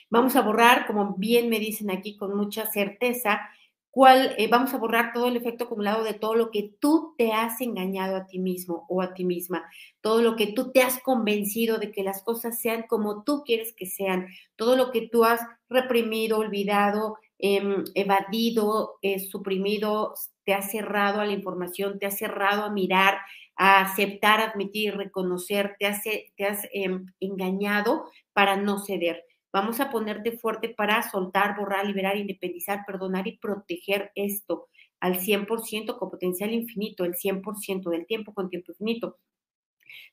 Vamos 0.09 0.35
a 0.35 0.41
borrar, 0.41 0.87
como 0.87 1.15
bien 1.17 1.49
me 1.49 1.59
dicen 1.59 1.91
aquí 1.91 2.15
con 2.15 2.35
mucha 2.35 2.65
certeza, 2.67 3.49
cuál, 3.91 4.35
eh, 4.37 4.47
vamos 4.49 4.73
a 4.73 4.77
borrar 4.77 5.11
todo 5.13 5.27
el 5.27 5.37
efecto 5.37 5.65
acumulado 5.65 6.03
de 6.03 6.13
todo 6.13 6.35
lo 6.35 6.51
que 6.51 6.71
tú 6.79 7.15
te 7.17 7.31
has 7.33 7.59
engañado 7.61 8.15
a 8.15 8.27
ti 8.27 8.39
mismo 8.39 8.85
o 8.89 9.01
a 9.01 9.13
ti 9.13 9.25
misma, 9.25 9.65
todo 10.01 10.21
lo 10.21 10.35
que 10.35 10.47
tú 10.47 10.71
te 10.71 10.81
has 10.81 11.01
convencido 11.01 11.77
de 11.79 11.91
que 11.91 12.03
las 12.03 12.21
cosas 12.23 12.59
sean 12.61 12.83
como 12.87 13.23
tú 13.23 13.43
quieres 13.45 13.73
que 13.73 13.85
sean, 13.87 14.27
todo 14.55 14.75
lo 14.75 14.91
que 14.91 15.07
tú 15.07 15.23
has 15.23 15.41
reprimido, 15.69 16.37
olvidado, 16.39 17.17
em, 17.39 17.83
evadido, 17.95 18.97
eh, 19.01 19.19
suprimido, 19.19 20.13
te 20.45 20.53
has 20.53 20.71
cerrado 20.71 21.19
a 21.21 21.25
la 21.25 21.33
información, 21.33 21.99
te 21.99 22.05
has 22.05 22.17
cerrado 22.17 22.63
a 22.63 22.69
mirar, 22.71 23.19
a 23.55 23.81
aceptar, 23.81 24.39
admitir, 24.41 24.95
reconocer, 24.95 25.75
te 25.79 25.87
has, 25.87 26.03
te 26.03 26.45
has 26.45 26.67
em, 26.71 27.07
engañado 27.19 28.05
para 28.33 28.55
no 28.57 28.79
ceder. 28.79 29.23
Vamos 29.51 29.79
a 29.79 29.89
ponerte 29.89 30.33
fuerte 30.33 30.69
para 30.69 31.01
soltar, 31.09 31.57
borrar, 31.57 31.85
liberar, 31.85 32.17
independizar, 32.17 32.83
perdonar 32.85 33.27
y 33.27 33.37
proteger 33.37 34.11
esto 34.15 34.67
al 34.99 35.19
100% 35.19 35.97
con 35.97 36.09
potencial 36.09 36.51
infinito, 36.51 37.05
el 37.05 37.15
100% 37.15 37.89
del 37.89 38.05
tiempo 38.05 38.33
con 38.33 38.49
tiempo 38.49 38.71
infinito. 38.71 39.17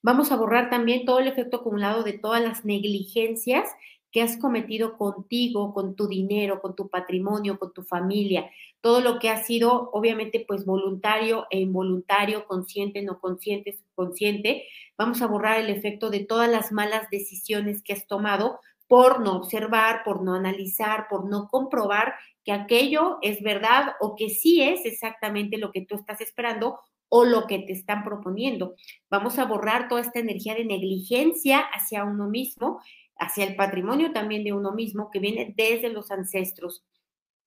Vamos 0.02 0.30
a 0.30 0.36
borrar 0.36 0.70
también 0.70 1.04
todo 1.04 1.18
el 1.18 1.28
efecto 1.28 1.58
acumulado 1.58 2.02
de 2.02 2.12
todas 2.12 2.42
las 2.42 2.64
negligencias 2.64 3.68
que 4.14 4.22
has 4.22 4.36
cometido 4.36 4.96
contigo, 4.96 5.74
con 5.74 5.96
tu 5.96 6.06
dinero, 6.06 6.60
con 6.60 6.76
tu 6.76 6.88
patrimonio, 6.88 7.58
con 7.58 7.72
tu 7.72 7.82
familia, 7.82 8.48
todo 8.80 9.00
lo 9.00 9.18
que 9.18 9.28
ha 9.28 9.42
sido 9.42 9.90
obviamente 9.92 10.44
pues 10.46 10.64
voluntario 10.64 11.46
e 11.50 11.58
involuntario, 11.58 12.46
consciente, 12.46 13.02
no 13.02 13.18
consciente, 13.18 13.72
subconsciente. 13.72 14.66
Vamos 14.96 15.20
a 15.20 15.26
borrar 15.26 15.58
el 15.58 15.70
efecto 15.70 16.10
de 16.10 16.20
todas 16.20 16.48
las 16.48 16.70
malas 16.70 17.10
decisiones 17.10 17.82
que 17.82 17.92
has 17.94 18.06
tomado 18.06 18.60
por 18.94 19.18
no 19.18 19.34
observar, 19.38 20.04
por 20.04 20.22
no 20.22 20.34
analizar, 20.34 21.08
por 21.10 21.28
no 21.28 21.48
comprobar 21.48 22.14
que 22.44 22.52
aquello 22.52 23.18
es 23.22 23.42
verdad 23.42 23.94
o 23.98 24.14
que 24.14 24.30
sí 24.30 24.62
es 24.62 24.86
exactamente 24.86 25.58
lo 25.58 25.72
que 25.72 25.84
tú 25.84 25.96
estás 25.96 26.20
esperando 26.20 26.78
o 27.08 27.24
lo 27.24 27.48
que 27.48 27.58
te 27.58 27.72
están 27.72 28.04
proponiendo. 28.04 28.76
Vamos 29.10 29.40
a 29.40 29.46
borrar 29.46 29.88
toda 29.88 30.00
esta 30.00 30.20
energía 30.20 30.54
de 30.54 30.64
negligencia 30.64 31.58
hacia 31.58 32.04
uno 32.04 32.28
mismo, 32.28 32.80
hacia 33.18 33.42
el 33.44 33.56
patrimonio 33.56 34.12
también 34.12 34.44
de 34.44 34.52
uno 34.52 34.70
mismo 34.70 35.10
que 35.10 35.18
viene 35.18 35.52
desde 35.56 35.88
los 35.88 36.12
ancestros. 36.12 36.84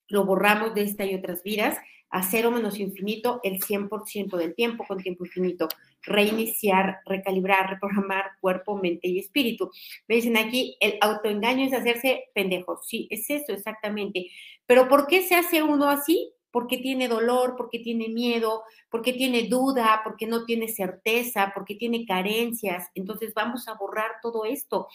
Lo 0.09 0.25
borramos 0.25 0.73
de 0.73 0.81
esta 0.81 1.05
y 1.05 1.15
otras 1.15 1.43
vidas 1.43 1.77
a 2.09 2.23
cero 2.23 2.51
menos 2.51 2.79
infinito 2.79 3.39
el 3.43 3.59
100% 3.61 4.37
del 4.37 4.55
tiempo 4.55 4.85
con 4.87 4.97
tiempo 4.97 5.25
infinito 5.25 5.67
reiniciar, 6.01 6.99
recalibrar, 7.05 7.69
reprogramar 7.69 8.31
cuerpo, 8.39 8.77
mente 8.77 9.07
y 9.07 9.19
espíritu. 9.19 9.71
Me 10.07 10.15
dicen 10.15 10.37
aquí, 10.37 10.77
el 10.79 10.97
autoengaño 11.01 11.65
es 11.65 11.73
hacerse 11.73 12.25
pendejo. 12.33 12.79
Sí, 12.83 13.07
es 13.11 13.29
eso 13.29 13.51
exactamente. 13.51 14.27
Pero 14.65 14.87
¿por 14.87 15.07
qué 15.07 15.21
se 15.21 15.35
hace 15.35 15.61
uno 15.63 15.89
así? 15.89 16.31
Porque 16.57 16.79
tiene 16.79 17.07
dolor, 17.07 17.53
porque 17.55 17.77
tiene 17.77 18.09
miedo, 18.09 18.63
porque 18.89 19.13
tiene 19.13 19.43
duda, 19.47 20.01
porque 20.03 20.25
no 20.25 20.43
tiene 20.45 20.69
certeza, 20.69 21.51
porque 21.53 21.75
tiene 21.75 22.03
carencias. 22.07 22.87
Entonces 22.95 23.35
vamos 23.35 23.67
a 23.67 23.75
borrar 23.75 24.13
todo 24.23 24.43
esto. 24.43 24.87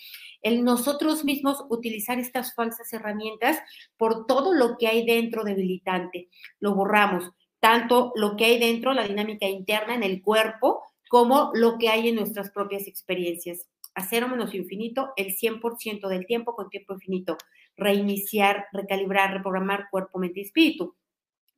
El 0.43 0.65
nosotros 0.65 1.25
mismos 1.25 1.65
utilizar 1.69 2.19
estas 2.19 2.53
falsas 2.57 2.93
herramientas 2.93 3.61
por 3.97 4.27
todo 4.27 4.53
lo 4.53 4.77
que 4.77 4.89
hay 4.89 5.07
dentro 5.07 5.45
debilitante. 5.45 6.31
Lo 6.59 6.75
borramos 6.75 7.31
tanto 7.61 8.11
lo 8.17 8.35
que 8.35 8.47
hay 8.47 8.59
dentro, 8.59 8.93
la 8.93 9.07
dinámica 9.07 9.47
interna 9.47 9.95
en 9.95 10.03
el 10.03 10.21
cuerpo, 10.21 10.83
como 11.09 11.53
lo 11.55 11.79
que 11.79 11.91
hay 11.91 12.09
en 12.09 12.17
nuestras 12.17 12.51
propias 12.51 12.89
experiencias. 12.89 13.69
A 13.95 14.05
cero 14.05 14.27
menos 14.27 14.53
infinito, 14.53 15.13
el 15.15 15.37
100% 15.37 16.09
del 16.09 16.27
tiempo 16.27 16.57
con 16.57 16.71
tiempo 16.71 16.95
infinito. 16.95 17.39
Reiniciar, 17.77 18.67
recalibrar, 18.73 19.33
reprogramar 19.33 19.87
cuerpo, 19.93 20.19
mente 20.19 20.41
y 20.41 20.43
espíritu. 20.43 20.97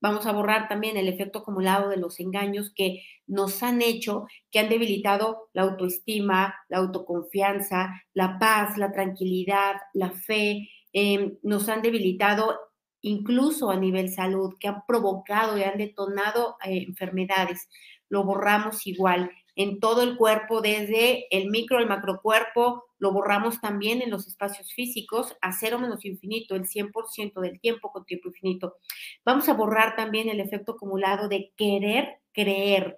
Vamos 0.04 0.26
a 0.26 0.32
borrar 0.32 0.68
también 0.68 0.98
el 0.98 1.08
efecto 1.08 1.38
acumulado 1.38 1.88
de 1.88 1.96
los 1.96 2.20
engaños 2.20 2.70
que 2.76 3.04
nos 3.26 3.62
han 3.62 3.80
hecho, 3.80 4.26
que 4.50 4.58
han 4.58 4.68
debilitado 4.68 5.48
la 5.54 5.62
autoestima, 5.62 6.54
la 6.68 6.76
autoconfianza, 6.76 8.02
la 8.12 8.38
paz, 8.38 8.76
la 8.76 8.92
tranquilidad, 8.92 9.76
la 9.94 10.10
fe, 10.10 10.68
em, 10.92 11.38
nos 11.42 11.70
han 11.70 11.80
debilitado 11.80 12.54
incluso 13.00 13.70
a 13.70 13.76
nivel 13.78 14.10
salud, 14.10 14.52
que 14.60 14.68
han 14.68 14.84
provocado 14.86 15.56
y 15.56 15.62
han 15.62 15.78
detonado 15.78 16.58
eh, 16.62 16.84
enfermedades. 16.86 17.70
Lo 18.10 18.24
borramos 18.24 18.86
igual 18.86 19.30
en 19.56 19.80
todo 19.80 20.02
el 20.02 20.16
cuerpo, 20.16 20.60
desde 20.60 21.26
el 21.36 21.50
micro 21.50 21.78
al 21.78 21.88
macrocuerpo, 21.88 22.84
lo 22.98 23.12
borramos 23.12 23.60
también 23.60 24.02
en 24.02 24.10
los 24.10 24.26
espacios 24.26 24.72
físicos 24.72 25.36
a 25.40 25.52
cero 25.52 25.78
menos 25.78 26.04
infinito, 26.04 26.54
el 26.56 26.66
100% 26.66 27.40
del 27.40 27.60
tiempo 27.60 27.92
con 27.92 28.04
tiempo 28.04 28.28
infinito. 28.28 28.76
Vamos 29.24 29.48
a 29.48 29.54
borrar 29.54 29.94
también 29.96 30.28
el 30.28 30.40
efecto 30.40 30.72
acumulado 30.72 31.28
de 31.28 31.52
querer 31.56 32.20
creer. 32.32 32.96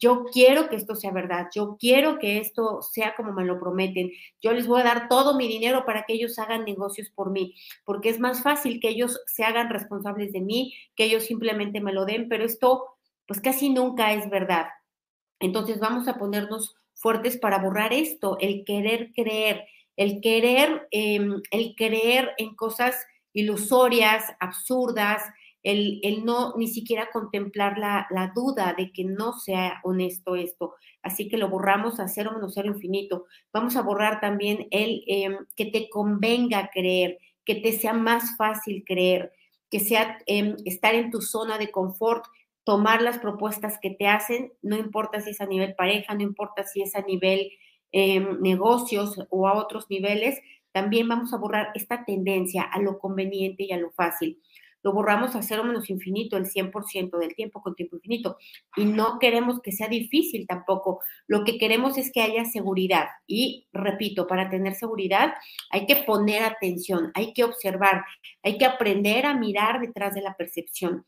Yo 0.00 0.24
quiero 0.32 0.68
que 0.68 0.76
esto 0.76 0.96
sea 0.96 1.12
verdad, 1.12 1.46
yo 1.54 1.76
quiero 1.78 2.18
que 2.18 2.38
esto 2.38 2.82
sea 2.82 3.14
como 3.14 3.32
me 3.32 3.44
lo 3.44 3.60
prometen, 3.60 4.10
yo 4.42 4.52
les 4.52 4.66
voy 4.66 4.80
a 4.80 4.84
dar 4.84 5.08
todo 5.08 5.36
mi 5.36 5.46
dinero 5.46 5.84
para 5.86 6.02
que 6.02 6.14
ellos 6.14 6.38
hagan 6.40 6.64
negocios 6.64 7.08
por 7.10 7.30
mí, 7.30 7.54
porque 7.84 8.08
es 8.08 8.18
más 8.18 8.42
fácil 8.42 8.80
que 8.80 8.88
ellos 8.88 9.20
se 9.26 9.44
hagan 9.44 9.70
responsables 9.70 10.32
de 10.32 10.40
mí, 10.40 10.74
que 10.96 11.04
ellos 11.04 11.24
simplemente 11.24 11.80
me 11.80 11.92
lo 11.92 12.04
den, 12.04 12.28
pero 12.28 12.44
esto 12.44 12.84
pues 13.26 13.40
casi 13.40 13.70
nunca 13.70 14.12
es 14.12 14.28
verdad. 14.28 14.66
Entonces 15.40 15.80
vamos 15.80 16.08
a 16.08 16.18
ponernos 16.18 16.76
fuertes 16.94 17.36
para 17.36 17.58
borrar 17.58 17.92
esto, 17.92 18.38
el 18.40 18.64
querer 18.64 19.12
creer, 19.14 19.64
el 19.96 20.20
querer, 20.20 20.88
em, 20.90 21.42
el 21.50 21.74
creer 21.76 22.32
en 22.38 22.54
cosas 22.54 22.96
ilusorias, 23.32 24.24
absurdas, 24.40 25.22
el, 25.62 26.24
no 26.24 26.54
ni 26.56 26.68
siquiera 26.68 27.10
contemplar 27.12 27.76
la, 27.78 28.32
duda 28.34 28.74
de 28.78 28.92
que 28.92 29.04
no 29.04 29.32
sea 29.32 29.80
honesto 29.82 30.36
esto. 30.36 30.74
Así 31.02 31.28
que 31.28 31.38
lo 31.38 31.48
borramos 31.48 31.98
a 31.98 32.06
cero 32.06 32.30
menos 32.34 32.54
cero 32.54 32.68
infinito. 32.68 33.26
Vamos 33.52 33.74
a 33.74 33.82
borrar 33.82 34.20
también 34.20 34.68
el 34.70 35.02
em, 35.08 35.38
que 35.56 35.66
te 35.66 35.88
convenga 35.90 36.70
creer, 36.72 37.18
que 37.44 37.56
te 37.56 37.72
sea 37.72 37.94
más 37.94 38.36
fácil 38.36 38.84
creer, 38.86 39.32
que 39.68 39.80
sea 39.80 40.18
em, 40.26 40.56
estar 40.64 40.94
en 40.94 41.10
tu 41.10 41.20
zona 41.20 41.58
de 41.58 41.72
confort, 41.72 42.24
tomar 42.66 43.00
las 43.00 43.20
propuestas 43.20 43.78
que 43.80 43.90
te 43.90 44.08
hacen, 44.08 44.52
no 44.60 44.76
importa 44.76 45.20
si 45.20 45.30
es 45.30 45.40
a 45.40 45.46
nivel 45.46 45.76
pareja, 45.76 46.14
no 46.14 46.22
importa 46.22 46.64
si 46.64 46.82
es 46.82 46.96
a 46.96 47.02
nivel 47.02 47.48
em, 47.92 48.40
negocios 48.40 49.24
o 49.30 49.46
a 49.46 49.54
otros 49.54 49.86
niveles, 49.88 50.40
también 50.72 51.08
vamos 51.08 51.32
a 51.32 51.36
borrar 51.36 51.68
esta 51.76 52.04
tendencia 52.04 52.62
a 52.62 52.80
lo 52.80 52.98
conveniente 52.98 53.62
y 53.62 53.70
a 53.70 53.78
lo 53.78 53.92
fácil. 53.92 54.42
Lo 54.82 54.92
borramos 54.92 55.36
a 55.36 55.42
cero 55.42 55.62
menos 55.62 55.88
infinito, 55.90 56.36
el 56.36 56.46
100% 56.46 57.18
del 57.18 57.36
tiempo 57.36 57.62
con 57.62 57.76
tiempo 57.76 57.96
infinito. 57.96 58.36
Y 58.76 58.84
no 58.84 59.20
queremos 59.20 59.60
que 59.62 59.70
sea 59.70 59.86
difícil 59.86 60.44
tampoco. 60.48 61.00
Lo 61.28 61.44
que 61.44 61.58
queremos 61.58 61.96
es 61.98 62.10
que 62.12 62.20
haya 62.20 62.44
seguridad. 62.46 63.06
Y 63.28 63.68
repito, 63.72 64.26
para 64.26 64.50
tener 64.50 64.74
seguridad 64.74 65.34
hay 65.70 65.86
que 65.86 65.96
poner 66.02 66.42
atención, 66.42 67.12
hay 67.14 67.32
que 67.32 67.44
observar, 67.44 68.04
hay 68.42 68.58
que 68.58 68.64
aprender 68.64 69.24
a 69.24 69.34
mirar 69.34 69.80
detrás 69.80 70.14
de 70.14 70.22
la 70.22 70.36
percepción 70.36 71.06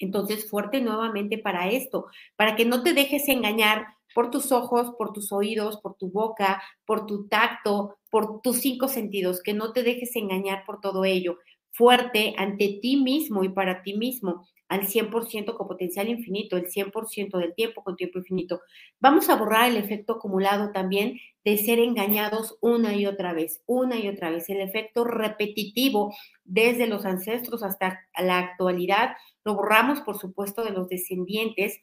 entonces, 0.00 0.48
fuerte 0.48 0.80
nuevamente 0.80 1.38
para 1.38 1.70
esto, 1.70 2.06
para 2.36 2.56
que 2.56 2.64
no 2.64 2.82
te 2.82 2.94
dejes 2.94 3.28
engañar 3.28 3.86
por 4.14 4.30
tus 4.30 4.52
ojos, 4.52 4.94
por 4.96 5.12
tus 5.12 5.32
oídos, 5.32 5.80
por 5.80 5.96
tu 5.96 6.10
boca, 6.10 6.62
por 6.86 7.06
tu 7.06 7.26
tacto, 7.28 7.98
por 8.10 8.40
tus 8.40 8.58
cinco 8.58 8.88
sentidos, 8.88 9.42
que 9.42 9.54
no 9.54 9.72
te 9.72 9.82
dejes 9.82 10.14
engañar 10.16 10.64
por 10.64 10.80
todo 10.80 11.04
ello. 11.04 11.38
Fuerte 11.72 12.34
ante 12.38 12.78
ti 12.80 12.96
mismo 12.96 13.42
y 13.42 13.48
para 13.48 13.82
ti 13.82 13.94
mismo, 13.94 14.46
al 14.68 14.86
100% 14.86 15.56
con 15.56 15.68
potencial 15.68 16.08
infinito, 16.08 16.56
el 16.56 16.70
100% 16.70 17.38
del 17.38 17.54
tiempo 17.54 17.82
con 17.82 17.96
tiempo 17.96 18.18
infinito. 18.18 18.60
Vamos 19.00 19.28
a 19.28 19.36
borrar 19.36 19.68
el 19.68 19.76
efecto 19.76 20.14
acumulado 20.14 20.72
también 20.72 21.18
de 21.44 21.58
ser 21.58 21.78
engañados 21.78 22.56
una 22.60 22.94
y 22.94 23.06
otra 23.06 23.32
vez, 23.34 23.62
una 23.66 23.98
y 23.98 24.08
otra 24.08 24.30
vez, 24.30 24.48
el 24.48 24.60
efecto 24.60 25.04
repetitivo 25.04 26.14
desde 26.44 26.86
los 26.86 27.04
ancestros 27.04 27.62
hasta 27.62 28.00
la 28.18 28.38
actualidad 28.38 29.16
lo 29.44 29.54
borramos, 29.54 30.00
por 30.00 30.18
supuesto, 30.18 30.64
de 30.64 30.70
los 30.70 30.88
descendientes, 30.88 31.80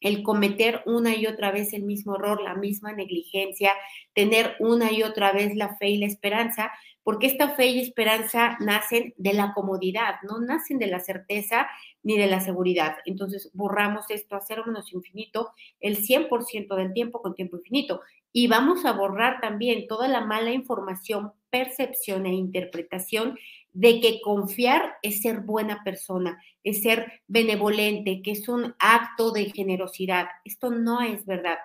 el 0.00 0.22
cometer 0.22 0.82
una 0.86 1.16
y 1.16 1.26
otra 1.26 1.50
vez 1.50 1.72
el 1.72 1.82
mismo 1.82 2.16
error, 2.16 2.40
la 2.40 2.54
misma 2.54 2.92
negligencia, 2.92 3.72
tener 4.14 4.56
una 4.60 4.92
y 4.92 5.02
otra 5.02 5.32
vez 5.32 5.54
la 5.56 5.76
fe 5.76 5.88
y 5.90 5.98
la 5.98 6.06
esperanza, 6.06 6.70
porque 7.02 7.26
esta 7.26 7.50
fe 7.56 7.68
y 7.68 7.80
esperanza 7.80 8.56
nacen 8.60 9.14
de 9.16 9.32
la 9.32 9.54
comodidad, 9.54 10.16
no 10.28 10.40
nacen 10.40 10.78
de 10.78 10.88
la 10.88 11.00
certeza 11.00 11.66
ni 12.02 12.18
de 12.18 12.26
la 12.26 12.40
seguridad. 12.40 12.96
Entonces, 13.06 13.50
borramos 13.54 14.04
esto 14.10 14.36
a 14.36 14.40
cero 14.40 14.64
menos 14.66 14.92
infinito 14.92 15.52
el 15.80 15.96
100% 15.96 16.76
del 16.76 16.92
tiempo 16.92 17.22
con 17.22 17.34
tiempo 17.34 17.56
infinito. 17.56 18.02
Y 18.30 18.46
vamos 18.46 18.84
a 18.84 18.92
borrar 18.92 19.40
también 19.40 19.88
toda 19.88 20.06
la 20.06 20.20
mala 20.20 20.52
información, 20.52 21.32
percepción 21.50 22.26
e 22.26 22.34
interpretación 22.34 23.38
de 23.78 24.00
que 24.00 24.20
confiar 24.20 24.96
es 25.02 25.22
ser 25.22 25.42
buena 25.42 25.84
persona, 25.84 26.42
es 26.64 26.82
ser 26.82 27.22
benevolente, 27.28 28.22
que 28.22 28.32
es 28.32 28.48
un 28.48 28.74
acto 28.80 29.30
de 29.30 29.52
generosidad. 29.52 30.26
Esto 30.44 30.72
no 30.72 31.00
es 31.00 31.24
verdad. 31.24 31.58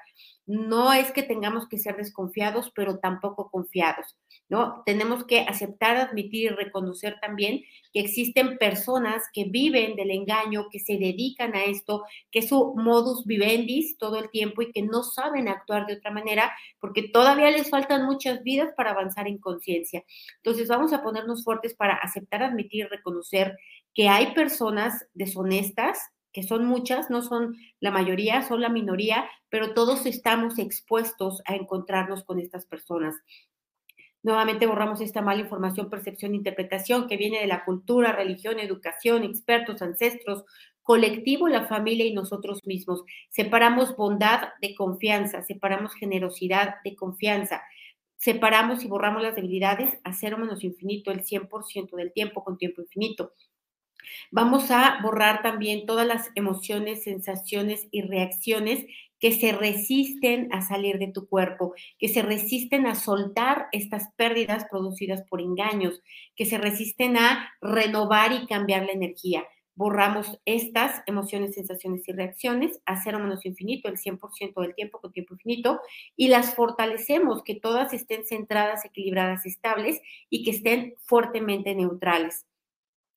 No 0.45 0.91
es 0.91 1.11
que 1.11 1.23
tengamos 1.23 1.67
que 1.69 1.77
ser 1.77 1.95
desconfiados, 1.95 2.71
pero 2.75 2.99
tampoco 2.99 3.49
confiados, 3.49 4.17
¿no? 4.49 4.83
Tenemos 4.85 5.23
que 5.23 5.41
aceptar, 5.41 5.95
admitir 5.95 6.51
y 6.51 6.55
reconocer 6.55 7.17
también 7.21 7.61
que 7.93 8.01
existen 8.01 8.57
personas 8.57 9.23
que 9.31 9.45
viven 9.45 9.95
del 9.95 10.11
engaño, 10.11 10.67
que 10.69 10.79
se 10.79 10.97
dedican 10.97 11.55
a 11.55 11.63
esto, 11.63 12.03
que 12.31 12.39
es 12.39 12.49
su 12.49 12.73
modus 12.75 13.25
vivendi 13.25 13.95
todo 13.97 14.19
el 14.19 14.29
tiempo 14.29 14.61
y 14.61 14.71
que 14.71 14.81
no 14.81 15.03
saben 15.03 15.47
actuar 15.47 15.85
de 15.85 15.95
otra 15.95 16.11
manera 16.11 16.51
porque 16.79 17.09
todavía 17.09 17.51
les 17.51 17.69
faltan 17.69 18.05
muchas 18.05 18.43
vidas 18.43 18.73
para 18.75 18.91
avanzar 18.91 19.27
en 19.27 19.37
conciencia. 19.37 20.03
Entonces 20.37 20.67
vamos 20.67 20.93
a 20.93 21.03
ponernos 21.03 21.43
fuertes 21.43 21.73
para 21.73 21.95
aceptar, 21.95 22.43
admitir 22.43 22.85
y 22.85 22.87
reconocer 22.87 23.57
que 23.93 24.09
hay 24.09 24.33
personas 24.33 25.05
deshonestas, 25.13 25.99
que 26.33 26.43
son 26.43 26.65
muchas, 26.65 27.09
no 27.09 27.21
son 27.21 27.55
la 27.79 27.91
mayoría, 27.91 28.41
son 28.41 28.59
la 28.61 28.69
minoría, 28.69 29.29
pero 29.49 29.73
todos 29.73 30.05
estamos 30.05 30.57
expuestos 30.57 31.41
a 31.45 31.55
encontrarnos 31.55 32.23
con 32.23 32.39
estas 32.39 32.65
personas. 32.65 33.15
Nuevamente 34.23 34.65
borramos 34.65 35.01
esta 35.01 35.21
mala 35.21 35.41
información, 35.41 35.89
percepción, 35.89 36.33
interpretación 36.33 37.07
que 37.07 37.17
viene 37.17 37.39
de 37.39 37.47
la 37.47 37.65
cultura, 37.65 38.13
religión, 38.13 38.59
educación, 38.59 39.23
expertos, 39.23 39.81
ancestros, 39.81 40.45
colectivo, 40.81 41.49
la 41.49 41.67
familia 41.67 42.05
y 42.05 42.13
nosotros 42.13 42.59
mismos. 42.65 43.03
Separamos 43.29 43.95
bondad 43.95 44.49
de 44.61 44.75
confianza, 44.75 45.43
separamos 45.43 45.93
generosidad 45.93 46.75
de 46.83 46.95
confianza, 46.95 47.63
separamos 48.15 48.85
y 48.85 48.87
borramos 48.87 49.21
las 49.21 49.35
debilidades 49.35 49.99
a 50.05 50.13
cero 50.13 50.37
menos 50.37 50.63
infinito, 50.63 51.11
el 51.11 51.23
100% 51.23 51.95
del 51.97 52.13
tiempo 52.13 52.43
con 52.43 52.57
tiempo 52.57 52.81
infinito. 52.81 53.33
Vamos 54.31 54.71
a 54.71 54.99
borrar 55.01 55.41
también 55.41 55.85
todas 55.85 56.07
las 56.07 56.29
emociones, 56.35 57.03
sensaciones 57.03 57.87
y 57.91 58.01
reacciones 58.01 58.85
que 59.19 59.31
se 59.31 59.53
resisten 59.53 60.49
a 60.51 60.61
salir 60.61 60.99
de 60.99 61.07
tu 61.07 61.29
cuerpo, 61.29 61.73
que 61.97 62.09
se 62.09 62.21
resisten 62.21 62.85
a 62.85 62.95
soltar 62.95 63.67
estas 63.71 64.09
pérdidas 64.17 64.65
producidas 64.69 65.23
por 65.29 65.39
engaños, 65.39 66.01
que 66.35 66.45
se 66.45 66.57
resisten 66.57 67.15
a 67.15 67.49
renovar 67.61 68.33
y 68.33 68.45
cambiar 68.47 68.85
la 68.85 68.91
energía. 68.91 69.45
Borramos 69.75 70.39
estas 70.45 71.01
emociones, 71.07 71.55
sensaciones 71.55 72.07
y 72.07 72.11
reacciones 72.11 72.79
a 72.85 73.01
cero 73.01 73.19
menos 73.19 73.45
infinito, 73.45 73.87
el 73.87 73.97
100% 73.97 74.61
del 74.61 74.75
tiempo 74.75 74.99
con 74.99 75.13
tiempo 75.13 75.33
infinito, 75.35 75.79
y 76.15 76.27
las 76.27 76.53
fortalecemos, 76.53 77.43
que 77.43 77.55
todas 77.55 77.93
estén 77.93 78.25
centradas, 78.25 78.85
equilibradas, 78.85 79.45
estables 79.45 80.01
y 80.29 80.43
que 80.43 80.51
estén 80.51 80.95
fuertemente 81.01 81.73
neutrales. 81.73 82.45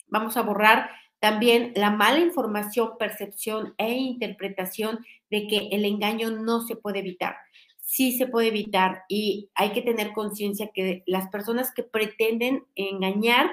Vamos 0.09 0.37
a 0.37 0.43
borrar 0.43 0.91
también 1.19 1.73
la 1.75 1.91
mala 1.91 2.21
información, 2.21 2.93
percepción 2.99 3.75
e 3.79 3.95
interpretación 3.95 5.05
de 5.31 5.47
que 5.47 5.69
el 5.73 5.85
engaño 5.85 6.31
no 6.31 6.61
se 6.61 6.77
puede 6.77 7.01
evitar. 7.01 7.37
Sí 7.81 8.17
se 8.17 8.27
puede 8.27 8.49
evitar 8.49 9.05
y 9.09 9.51
hay 9.55 9.71
que 9.71 9.83
tener 9.83 10.13
conciencia 10.13 10.71
que 10.75 11.03
las 11.07 11.29
personas 11.29 11.73
que 11.73 11.83
pretenden 11.83 12.65
engañar 12.75 13.51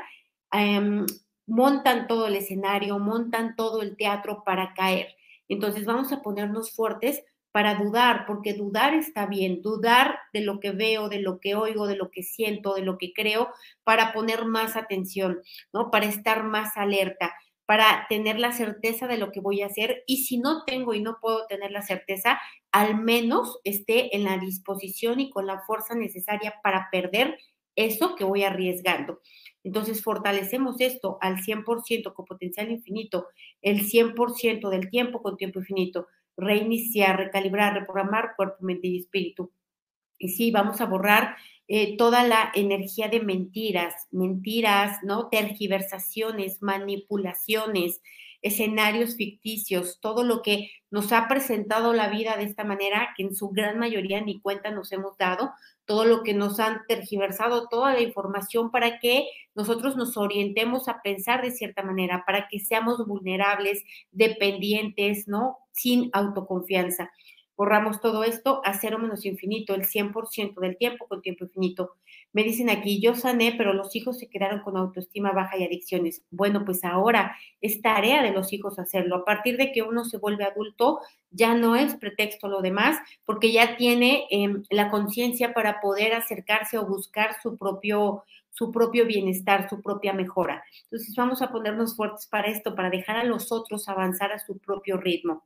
em, 0.52 1.06
montan 1.46 2.08
todo 2.08 2.28
el 2.28 2.36
escenario, 2.36 3.00
montan 3.00 3.56
todo 3.56 3.82
el 3.82 3.96
teatro 3.96 4.44
para 4.46 4.74
caer. 4.74 5.16
Entonces 5.48 5.86
vamos 5.86 6.12
a 6.12 6.22
ponernos 6.22 6.72
fuertes 6.76 7.24
para 7.54 7.76
dudar, 7.76 8.26
porque 8.26 8.56
dudar 8.56 8.96
está 8.96 9.28
bien, 9.28 9.62
dudar 9.62 10.18
de 10.34 10.42
lo 10.42 10.60
que 10.60 10.72
veo, 10.72 11.08
de 11.08 11.20
lo 11.22 11.40
que 11.40 11.54
oigo, 11.54 11.86
de 11.86 11.96
lo 11.96 12.10
que 12.10 12.24
siento, 12.24 12.74
de 12.74 12.82
lo 12.82 12.98
que 12.98 13.14
creo, 13.14 13.50
para 13.84 14.12
poner 14.12 14.46
más 14.46 14.76
atención, 14.76 15.40
¿no? 15.72 15.92
Para 15.92 16.08
estar 16.08 16.44
más 16.44 16.76
alerta, 16.78 17.36
para 17.68 18.08
tener 18.10 18.40
la 18.40 18.54
certeza 18.54 19.08
de 19.08 19.18
lo 19.18 19.32
que 19.32 19.40
voy 19.40 19.62
a 19.62 19.68
hacer 19.68 20.04
y 20.08 20.26
si 20.26 20.40
no 20.40 20.64
tengo 20.66 20.96
y 20.96 21.02
no 21.02 21.20
puedo 21.22 21.46
tener 21.46 21.70
la 21.70 21.84
certeza, 21.84 22.42
al 22.72 23.00
menos 23.00 23.60
esté 23.64 24.16
en 24.16 24.24
la 24.24 24.40
disposición 24.40 25.20
y 25.20 25.30
con 25.30 25.46
la 25.46 25.62
fuerza 25.62 25.94
necesaria 25.94 26.56
para 26.64 26.90
perder 26.92 27.38
eso 27.76 28.16
que 28.16 28.24
voy 28.24 28.44
arriesgando. 28.44 29.22
Entonces, 29.64 30.04
fortalecemos 30.04 30.82
esto 30.82 31.20
al 31.22 31.38
100% 31.38 32.13
con 32.16 32.26
potencial 32.26 32.72
infinito, 32.72 33.28
el 33.62 33.88
100% 33.88 34.70
del 34.70 34.89
tiempo 34.89 35.22
con 35.22 35.38
tiempo 35.38 35.60
infinito 35.60 36.08
reiniciar, 36.38 37.17
recalibrar, 37.17 37.74
reprogramar 37.74 38.36
cuerpo, 38.36 38.58
mente 38.62 38.88
y 38.88 39.00
espíritu. 39.00 39.52
Y 40.17 40.30
sí, 40.30 40.52
vamos 40.52 40.82
a 40.82 40.86
borrar 40.86 41.36
eh, 41.67 41.98
toda 41.98 42.24
la 42.24 42.52
energía 42.56 43.08
de 43.08 43.22
mentiras, 43.22 43.93
mentiras, 44.12 45.00
¿no? 45.04 45.30
Tergiversaciones, 45.30 46.62
manipulaciones, 46.62 48.02
escenarios 48.41 49.15
ficticios, 49.15 50.00
todo 50.02 50.24
lo 50.24 50.41
que 50.41 50.69
nos 50.91 51.12
ha 51.13 51.28
presentado 51.28 51.93
la 51.93 52.10
vida 52.10 52.36
de 52.38 52.43
esta 52.43 52.63
manera, 52.65 53.13
que 53.15 53.24
en 53.24 53.36
su 53.36 53.50
gran 53.50 53.80
mayoría 53.80 54.22
ni 54.22 54.41
cuenta 54.41 54.72
nos 54.72 54.91
hemos 54.91 55.17
dado, 55.17 55.52
todo 55.86 56.06
lo 56.06 56.24
que 56.24 56.34
nos 56.34 56.60
han 56.60 56.82
tergiversado, 56.88 57.67
toda 57.69 57.93
la 57.93 58.02
información 58.02 58.69
para 58.69 59.00
que 59.00 59.28
nosotros 59.56 59.96
nos 59.96 60.17
orientemos 60.17 60.88
a 60.88 61.02
pensar 61.02 61.41
de 61.41 61.52
cierta 61.52 61.84
manera, 61.84 62.24
para 62.26 62.48
que 62.50 62.60
seamos 62.60 63.06
vulnerables, 63.08 63.84
dependientes, 64.12 65.28
¿no? 65.28 65.58
Sin 65.74 66.10
autoconfianza. 66.14 67.12
Borramos 67.56 68.02
todo 68.02 68.24
esto 68.24 68.62
a 68.66 68.74
cero 68.74 68.98
menos 68.98 69.26
infinito, 69.26 69.76
el 69.76 69.86
100% 69.86 70.60
del 70.60 70.76
tiempo 70.76 71.08
con 71.08 71.22
tiempo 71.22 71.46
infinito. 71.46 71.98
Me 72.32 72.44
dicen 72.44 72.72
aquí, 72.72 73.00
yo 73.00 73.14
sané, 73.14 73.54
pero 73.56 73.74
los 73.74 73.96
hijos 73.96 74.18
se 74.18 74.28
quedaron 74.28 74.62
con 74.62 74.76
autoestima 74.76 75.32
baja 75.34 75.58
y 75.58 75.64
adicciones. 75.64 76.24
Bueno, 76.32 76.66
pues 76.66 76.84
ahora 76.84 77.38
es 77.62 77.80
tarea 77.84 78.24
de 78.24 78.32
los 78.32 78.54
hijos 78.54 78.80
hacerlo. 78.80 79.18
A 79.18 79.26
partir 79.26 79.58
de 79.58 79.72
que 79.72 79.84
uno 79.84 80.04
se 80.04 80.18
vuelve 80.18 80.46
adulto, 80.46 81.02
ya 81.30 81.54
no 81.54 81.76
es 81.76 81.94
pretexto 81.96 82.48
lo 82.48 82.62
demás, 82.62 82.98
porque 83.24 83.52
ya 83.52 83.78
tiene 83.78 84.26
em, 84.32 84.64
la 84.72 84.90
conciencia 84.90 85.54
para 85.54 85.80
poder 85.80 86.14
acercarse 86.16 86.80
o 86.80 86.88
buscar 86.88 87.36
su 87.44 87.56
propio, 87.56 88.24
su 88.50 88.72
propio 88.72 89.06
bienestar, 89.06 89.70
su 89.70 89.80
propia 89.82 90.14
mejora. 90.14 90.64
Entonces 90.86 91.16
vamos 91.16 91.44
a 91.44 91.52
ponernos 91.52 91.96
fuertes 91.96 92.26
para 92.26 92.48
esto, 92.48 92.74
para 92.74 92.90
dejar 92.90 93.18
a 93.18 93.24
los 93.26 93.52
otros 93.52 93.88
avanzar 93.88 94.32
a 94.32 94.40
su 94.40 94.58
propio 94.58 94.98
ritmo. 94.98 95.44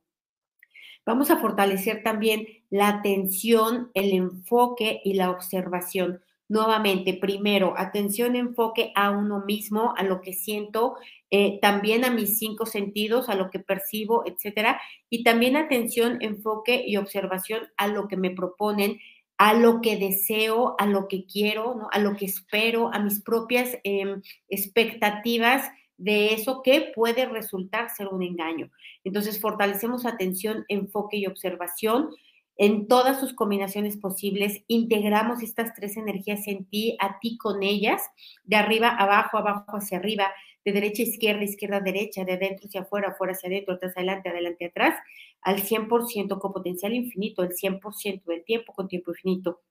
Vamos 1.07 1.31
a 1.31 1.37
fortalecer 1.37 2.03
también 2.03 2.45
la 2.69 2.89
atención, 2.89 3.91
el 3.93 4.11
enfoque 4.11 4.99
y 5.05 5.13
la 5.13 5.31
observación. 5.31 6.21
Nuevamente, 6.49 7.13
primero, 7.13 7.75
atención, 7.77 8.35
enfoque 8.35 8.91
a 8.93 9.11
uno 9.11 9.39
mismo, 9.45 9.93
a 9.95 10.03
lo 10.03 10.19
que 10.19 10.33
siento, 10.33 10.95
eh, 11.31 11.59
también 11.61 12.03
a 12.03 12.09
mis 12.09 12.37
cinco 12.37 12.65
sentidos, 12.65 13.29
a 13.29 13.35
lo 13.35 13.49
que 13.49 13.59
percibo, 13.59 14.25
etcétera. 14.25 14.81
Y 15.09 15.23
también 15.23 15.55
atención, 15.55 16.17
enfoque 16.19 16.83
y 16.85 16.97
observación 16.97 17.69
a 17.77 17.87
lo 17.87 18.09
que 18.09 18.17
me 18.17 18.31
proponen, 18.31 18.99
a 19.37 19.53
lo 19.53 19.79
que 19.79 19.95
deseo, 19.95 20.75
a 20.77 20.87
lo 20.87 21.07
que 21.07 21.25
quiero, 21.25 21.87
a 21.93 21.99
lo 21.99 22.17
que 22.17 22.25
espero, 22.25 22.93
a 22.93 22.99
mis 22.99 23.21
propias 23.21 23.77
em, 23.85 24.21
expectativas 24.49 25.71
de 25.97 26.33
eso 26.33 26.61
que 26.63 26.91
puede 26.95 27.25
resultar 27.25 27.89
ser 27.89 28.07
un 28.07 28.23
engaño. 28.23 28.69
Entonces, 29.03 29.41
fortalecemos 29.41 30.05
atención, 30.05 30.65
enfoque 30.67 31.17
y 31.17 31.25
observación 31.25 32.09
en 32.57 32.87
todas 32.87 33.19
sus 33.19 33.33
combinaciones 33.33 33.97
posibles, 33.97 34.63
integramos 34.67 35.43
estas 35.43 35.73
tres 35.75 35.95
energías 35.95 36.47
en 36.47 36.65
ti, 36.65 36.97
a 36.99 37.19
ti 37.19 37.37
con 37.37 37.61
ellas, 37.61 38.01
de 38.43 38.55
arriba 38.55 38.89
abajo, 38.89 39.37
abajo 39.37 39.77
hacia 39.77 39.99
arriba, 39.99 40.33
de 40.65 40.71
derecha 40.71 41.03
a 41.03 41.05
izquierda, 41.05 41.43
izquierda 41.43 41.77
a 41.77 41.81
derecha, 41.81 42.25
de 42.25 42.33
adentro 42.33 42.67
hacia 42.67 42.81
afuera, 42.81 43.09
afuera 43.09 43.33
hacia 43.33 43.47
adentro, 43.47 43.75
atrás 43.75 43.95
adelante, 43.95 44.29
adelante 44.29 44.65
atrás, 44.65 44.99
al 45.41 45.61
100% 45.61 46.39
con 46.39 46.51
potencial 46.51 46.93
infinito, 46.93 47.43
el 47.43 47.51
100% 47.51 48.23
del 48.25 48.43
tiempo 48.43 48.73
con 48.73 48.87
tiempo 48.87 49.11
infinito. 49.11 49.61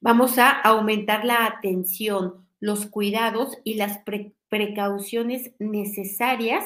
Vamos 0.00 0.38
a 0.38 0.50
aumentar 0.50 1.24
la 1.24 1.46
atención, 1.46 2.45
los 2.60 2.86
cuidados 2.86 3.58
y 3.64 3.74
las 3.74 4.00
precauciones 4.48 5.52
necesarias 5.58 6.64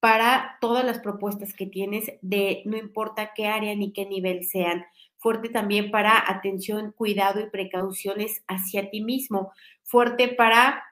para 0.00 0.58
todas 0.60 0.84
las 0.84 0.98
propuestas 0.98 1.54
que 1.54 1.66
tienes 1.66 2.10
de 2.22 2.62
no 2.64 2.76
importa 2.76 3.34
qué 3.34 3.46
área 3.46 3.74
ni 3.76 3.92
qué 3.92 4.04
nivel 4.04 4.44
sean. 4.44 4.84
Fuerte 5.18 5.48
también 5.48 5.92
para 5.92 6.28
atención, 6.28 6.92
cuidado 6.96 7.40
y 7.40 7.48
precauciones 7.50 8.42
hacia 8.48 8.90
ti 8.90 9.00
mismo. 9.00 9.52
Fuerte 9.84 10.26
para 10.26 10.82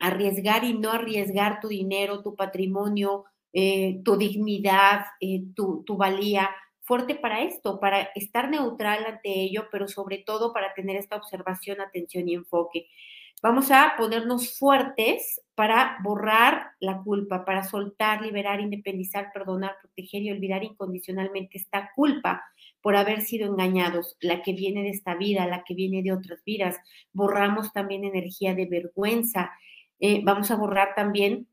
arriesgar 0.00 0.64
y 0.64 0.74
no 0.74 0.92
arriesgar 0.92 1.60
tu 1.60 1.68
dinero, 1.68 2.22
tu 2.22 2.36
patrimonio, 2.36 3.24
eh, 3.54 4.02
tu 4.04 4.18
dignidad, 4.18 5.06
eh, 5.20 5.44
tu, 5.56 5.82
tu 5.84 5.96
valía. 5.96 6.50
Fuerte 6.82 7.14
para 7.14 7.42
esto, 7.42 7.80
para 7.80 8.10
estar 8.14 8.50
neutral 8.50 9.06
ante 9.06 9.30
ello, 9.30 9.68
pero 9.72 9.88
sobre 9.88 10.18
todo 10.18 10.52
para 10.52 10.74
tener 10.74 10.96
esta 10.96 11.16
observación, 11.16 11.80
atención 11.80 12.28
y 12.28 12.34
enfoque. 12.34 12.88
Vamos 13.42 13.72
a 13.72 13.94
ponernos 13.98 14.56
fuertes 14.56 15.40
para 15.56 15.98
borrar 16.04 16.70
la 16.78 17.02
culpa, 17.02 17.44
para 17.44 17.64
soltar, 17.64 18.22
liberar, 18.22 18.60
independizar, 18.60 19.32
perdonar, 19.32 19.74
proteger 19.80 20.22
y 20.22 20.30
olvidar 20.30 20.62
incondicionalmente 20.62 21.58
esta 21.58 21.90
culpa 21.96 22.44
por 22.80 22.94
haber 22.94 23.20
sido 23.20 23.48
engañados, 23.48 24.16
la 24.20 24.42
que 24.42 24.52
viene 24.52 24.82
de 24.84 24.90
esta 24.90 25.16
vida, 25.16 25.46
la 25.48 25.64
que 25.64 25.74
viene 25.74 26.04
de 26.04 26.12
otras 26.12 26.44
vidas. 26.44 26.76
Borramos 27.12 27.72
también 27.72 28.04
energía 28.04 28.54
de 28.54 28.66
vergüenza, 28.66 29.50
eh, 29.98 30.20
vamos 30.22 30.52
a 30.52 30.56
borrar 30.56 30.94
también 30.94 31.48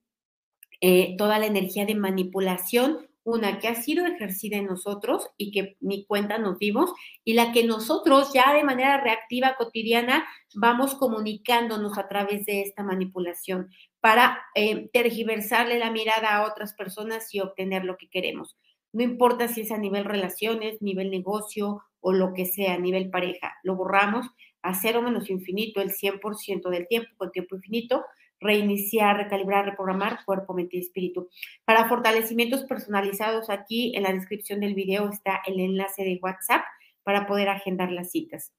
eh, 0.81 1.15
toda 1.17 1.39
la 1.39 1.47
energía 1.47 1.87
de 1.87 1.95
manipulación, 1.95 3.08
una 3.29 3.59
que 3.59 3.67
ha 3.67 3.75
sido 3.75 4.05
ejercida 4.05 4.57
en 4.57 4.65
nosotros 4.65 5.27
y 5.37 5.51
que 5.51 5.77
ni 5.79 6.05
cuenta 6.05 6.37
nos 6.37 6.59
dimos, 6.59 6.91
y 7.23 7.33
la 7.33 7.51
que 7.51 7.63
nosotros 7.63 8.31
ya 8.33 8.53
de 8.53 8.63
manera 8.63 9.01
reactiva, 9.01 9.55
cotidiana, 9.57 10.27
vamos 10.55 10.95
comunicándonos 10.95 11.97
a 11.97 12.07
través 12.07 12.45
de 12.45 12.61
esta 12.61 12.83
manipulación 12.83 13.69
para 13.99 14.39
eh, 14.55 14.89
tergiversarle 14.91 15.79
la 15.79 15.91
mirada 15.91 16.35
a 16.35 16.47
otras 16.47 16.73
personas 16.73 17.33
y 17.33 17.39
obtener 17.39 17.85
lo 17.85 17.97
que 17.97 18.09
queremos. 18.09 18.57
No 18.91 19.03
importa 19.03 19.47
si 19.47 19.61
es 19.61 19.71
a 19.71 19.77
nivel 19.77 20.05
relaciones, 20.05 20.81
nivel 20.81 21.11
negocio 21.11 21.83
o 21.99 22.13
lo 22.13 22.33
que 22.33 22.45
sea, 22.45 22.73
a 22.75 22.79
nivel 22.79 23.09
pareja. 23.09 23.55
Lo 23.63 23.75
borramos 23.75 24.25
a 24.61 24.73
cero 24.73 25.01
menos 25.01 25.29
infinito 25.29 25.81
el 25.81 25.91
100% 25.91 26.69
del 26.69 26.87
tiempo 26.87 27.09
con 27.17 27.31
tiempo 27.31 27.55
infinito 27.55 28.03
reiniciar, 28.39 29.17
recalibrar, 29.17 29.65
reprogramar 29.65 30.23
cuerpo, 30.25 30.53
mente 30.53 30.77
y 30.77 30.81
espíritu. 30.81 31.29
Para 31.65 31.89
fortalecimientos 31.89 32.63
personalizados, 32.65 33.49
aquí 33.49 33.95
en 33.95 34.03
la 34.03 34.13
descripción 34.13 34.59
del 34.59 34.75
video 34.75 35.09
está 35.09 35.41
el 35.45 35.59
enlace 35.59 36.03
de 36.03 36.19
WhatsApp 36.21 36.63
para 37.03 37.27
poder 37.27 37.49
agendar 37.49 37.91
las 37.91 38.11
citas. 38.11 38.53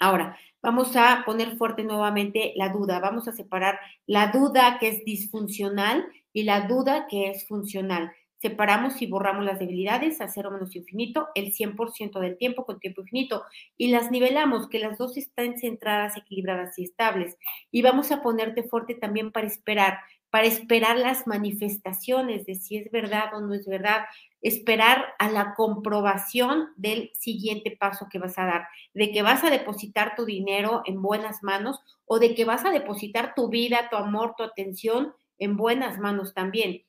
Ahora, 0.00 0.36
vamos 0.60 0.96
a 0.96 1.22
poner 1.24 1.56
fuerte 1.56 1.84
nuevamente 1.84 2.52
la 2.56 2.70
duda. 2.70 2.98
Vamos 2.98 3.28
a 3.28 3.32
separar 3.32 3.78
la 4.06 4.28
duda 4.28 4.78
que 4.80 4.88
es 4.88 5.04
disfuncional 5.04 6.06
y 6.32 6.42
la 6.42 6.62
duda 6.62 7.06
que 7.08 7.30
es 7.30 7.46
funcional 7.46 8.12
separamos 8.42 9.00
y 9.00 9.06
borramos 9.06 9.44
las 9.44 9.60
debilidades 9.60 10.20
a 10.20 10.26
cero 10.26 10.50
menos 10.50 10.74
infinito 10.74 11.28
el 11.36 11.54
100% 11.54 12.18
del 12.18 12.36
tiempo 12.36 12.66
con 12.66 12.80
tiempo 12.80 13.02
infinito 13.02 13.44
y 13.78 13.92
las 13.92 14.10
nivelamos, 14.10 14.68
que 14.68 14.80
las 14.80 14.98
dos 14.98 15.16
estén 15.16 15.60
centradas, 15.60 16.16
equilibradas 16.16 16.76
y 16.76 16.82
estables. 16.82 17.38
Y 17.70 17.82
vamos 17.82 18.10
a 18.10 18.20
ponerte 18.20 18.64
fuerte 18.64 18.96
también 18.96 19.30
para 19.30 19.46
esperar, 19.46 20.00
para 20.28 20.48
esperar 20.48 20.98
las 20.98 21.28
manifestaciones 21.28 22.44
de 22.44 22.56
si 22.56 22.78
es 22.78 22.90
verdad 22.90 23.32
o 23.32 23.40
no 23.40 23.54
es 23.54 23.64
verdad, 23.64 24.06
esperar 24.40 25.14
a 25.20 25.30
la 25.30 25.54
comprobación 25.54 26.70
del 26.74 27.12
siguiente 27.14 27.76
paso 27.78 28.08
que 28.10 28.18
vas 28.18 28.36
a 28.40 28.46
dar, 28.46 28.66
de 28.92 29.12
que 29.12 29.22
vas 29.22 29.44
a 29.44 29.50
depositar 29.50 30.16
tu 30.16 30.24
dinero 30.24 30.82
en 30.84 31.00
buenas 31.00 31.44
manos 31.44 31.78
o 32.06 32.18
de 32.18 32.34
que 32.34 32.44
vas 32.44 32.64
a 32.64 32.72
depositar 32.72 33.34
tu 33.36 33.48
vida, 33.50 33.88
tu 33.88 33.94
amor, 33.94 34.34
tu 34.36 34.42
atención 34.42 35.14
en 35.38 35.56
buenas 35.56 36.00
manos 36.00 36.34
también 36.34 36.82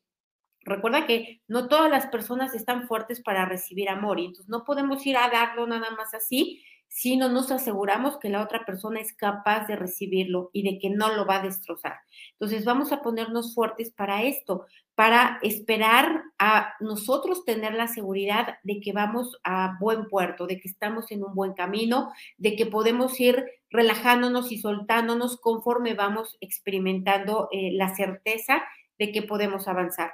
Recuerda 0.66 1.06
que 1.06 1.42
no 1.48 1.68
todas 1.68 1.90
las 1.90 2.08
personas 2.08 2.54
están 2.56 2.88
fuertes 2.88 3.22
para 3.22 3.46
recibir 3.46 3.90
amor 3.90 4.20
y 4.20 4.26
entonces 4.26 4.50
no 4.50 4.64
podemos 4.64 5.06
ir 5.06 5.18
a 5.18 5.30
darlo 5.30 5.68
nada 5.68 5.92
más 5.92 6.14
así 6.14 6.64
si 6.96 7.18
no 7.18 7.28
nos 7.28 7.52
aseguramos 7.52 8.20
que 8.20 8.30
la 8.30 8.44
otra 8.44 8.66
persona 8.66 9.02
es 9.02 9.14
capaz 9.14 9.66
de 9.66 9.76
recibirlo 9.76 10.52
y 10.54 10.62
de 10.62 10.78
que 10.78 10.92
no 10.92 11.12
lo 11.12 11.26
va 11.26 11.38
a 11.38 11.42
destrozar. 11.42 11.96
Entonces 12.34 12.66
vamos 12.66 12.92
a 12.92 13.02
ponernos 13.02 13.56
fuertes 13.56 13.92
para 13.92 14.22
esto, 14.22 14.68
para 14.94 15.40
esperar 15.42 16.22
a 16.38 16.76
nosotros 16.80 17.46
tener 17.46 17.74
la 17.74 17.88
seguridad 17.88 18.58
de 18.62 18.80
que 18.80 18.94
vamos 18.94 19.40
a 19.44 19.76
buen 19.80 20.08
puerto, 20.08 20.46
de 20.46 20.60
que 20.60 20.68
estamos 20.68 21.10
en 21.10 21.24
un 21.24 21.34
buen 21.34 21.54
camino, 21.54 22.12
de 22.38 22.56
que 22.56 22.68
podemos 22.68 23.20
ir 23.20 23.44
relajándonos 23.72 24.52
y 24.52 24.60
soltándonos 24.60 25.42
conforme 25.42 25.96
vamos 25.96 26.38
experimentando 26.42 27.50
eh, 27.52 27.72
la 27.74 27.96
certeza 27.96 28.62
de 29.00 29.12
que 29.12 29.24
podemos 29.24 29.68
avanzar 29.68 30.12